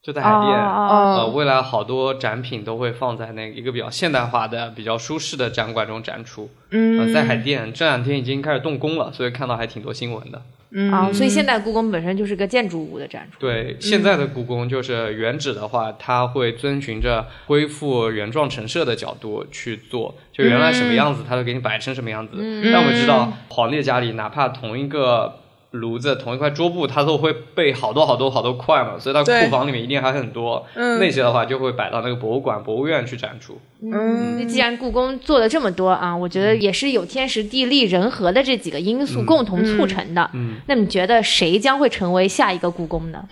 [0.00, 6.48] 就在海淀，呃，未来好多展品都会放在那一个比较现代化的、比较舒适的展馆中展出。
[6.70, 10.40] 嗯，在海淀这两天已经开始动工了，所以看到还挺多新闻的。
[10.70, 13.38] 嗯，啊，所以现在故宫本身就是个建筑物的展出。
[13.38, 22.32] 对，现在的故宫就是原址的话，它会遵循着恢复原状陈设的角度去做，就原来什么样子，它都给你摆成什么样子。
[22.72, 25.40] 但我们知道，皇帝家里哪怕同一个。
[25.72, 30.64] 炉子同一块桌布，它都会备好多好多好多块嘛，所以它库房里面一定还很多。
[30.74, 33.58] 嗯，那些的话就会摆到那个博物馆、博物院去展出。
[33.82, 40.30] 嗯，既然故宫做了这么多啊，我觉得也是有天时地利人和的这几个因素共同促成的。
[40.32, 43.22] 嗯，那你觉得谁将会成为下一个故宫呢？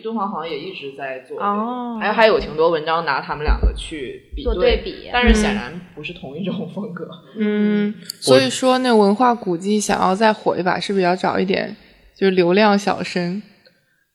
[0.00, 7.08] 敦煌好像也一直在做，哦，还有还有挺多文章拿他们两个去做对比，但是显然不是同一种风格。
[7.38, 11.76] 嗯，所以说那文化古迹想要再火一把，是不是要找一点
[12.16, 13.42] 就是流量小生？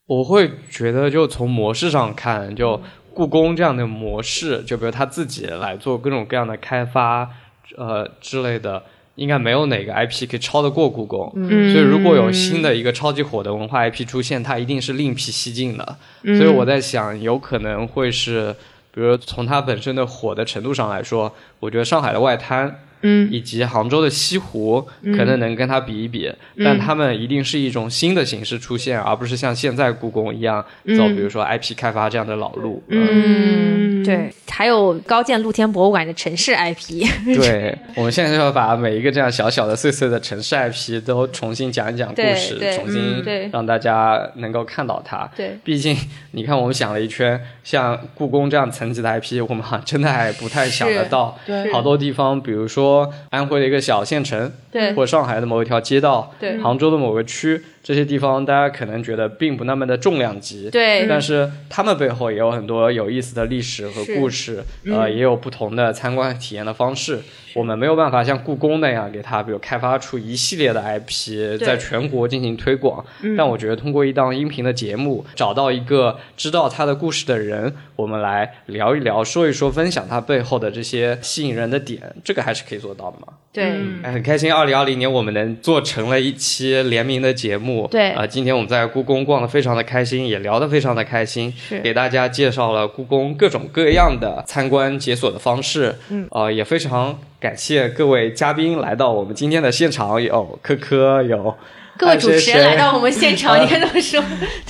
[0.08, 2.82] 我会觉得，就从模式上看，就
[3.14, 7.30] 故宫这样的模式，就比如他自己来做各种各样的开发，
[7.78, 8.84] 呃之类的。
[9.16, 15.98] 应该没有哪个 IP 可以超得过故宫，所以如果有新的一个超级火的文化 IP 出现，它一定是另辟蹊径的。
[16.24, 18.56] 所以我在想，有可能会是，
[18.94, 22.80] 比如从它本身的火的程度上来说，我觉得上海的外滩。
[23.08, 30.66] 嗯，以及杭州的西湖可能能跟它比一比，但他们一定是一种新的形式出现，而不是像现在故宫一样
[30.98, 32.82] 走，比如说 IP 开发这样的老路。
[32.88, 37.06] 嗯，对，还有高建露天博物馆的城市 IP。
[37.36, 45.30] 对，我们现在就要把每一个这样小小的、碎碎的城市 IP 都重新讲一讲故事，重新让大家能够看到它。
[45.36, 45.96] 对，毕竟
[46.32, 51.38] 你看，我们想了一圈，像故宫这样层级的 IP，我们好像真的还不太想得到。
[51.46, 52.95] 对，好多地方，比如说。
[53.32, 57.62] 安徽的一个小县城，对，或上海的某一条街道，对，杭州的某个区。
[57.86, 67.20] 这些地方大家可能觉得并不那么的重量级，对，但是他们背后也有很多有意思的历史和故事，呃，也有不同的参观体验的方式。
[67.54, 73.06] 我们没有办法像故宫那样给它，比如开发出一系列的 IP，在全国进行推广。
[73.38, 83.28] 但我觉得通过一档音频的节目，找到一个知道他的故事的人，我们来聊一聊，说一说，分享他背后的这些吸引人的点，这个还是可以做到的嘛？
[83.54, 83.72] 对，
[84.04, 87.75] 哎，很开心，二零二零年我们能做成了一期联名的节目。
[87.90, 101.56] 对啊，今天我们在故宫逛得非常的开心，也聊得非常的开心，是给大家介绍了故宫各种各样的参观解锁的方式，嗯，啊，也非常感谢各位嘉宾来到我们今天的现场，有科科有。
[101.98, 104.24] 各位主持人来到我们现 场，你看他们说，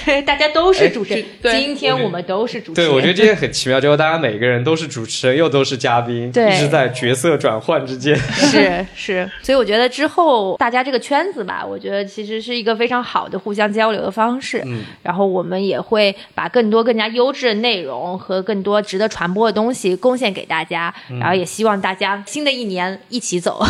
[0.03, 1.26] 对，大家都是主持人。
[1.59, 2.89] 今天我们都是主持人。
[2.89, 8.15] 对，我觉得今天很奇妙，就是大家每个人都是主持人，又都是嘉宾，一直在角色转换之间。
[8.34, 14.61] 是是，所以我觉得之后大家这个圈子吧，我觉得其实是一个非常好的互相交流的方式。
[14.65, 14.84] 嗯。
[15.01, 20.93] 然后我们也会把更多更加优质的内容和更多值得传播的东西贡献给大家。
[21.19, 23.63] 然后也希望大家新的一一年一起走。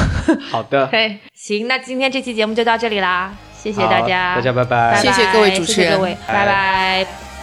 [0.50, 3.36] 好的，对，行，那今天这期节目就到这里啦，
[3.74, 6.46] 谢谢大家，大家拜拜，谢谢各位主持人，各位，拜。
[6.46, 7.35] 拜。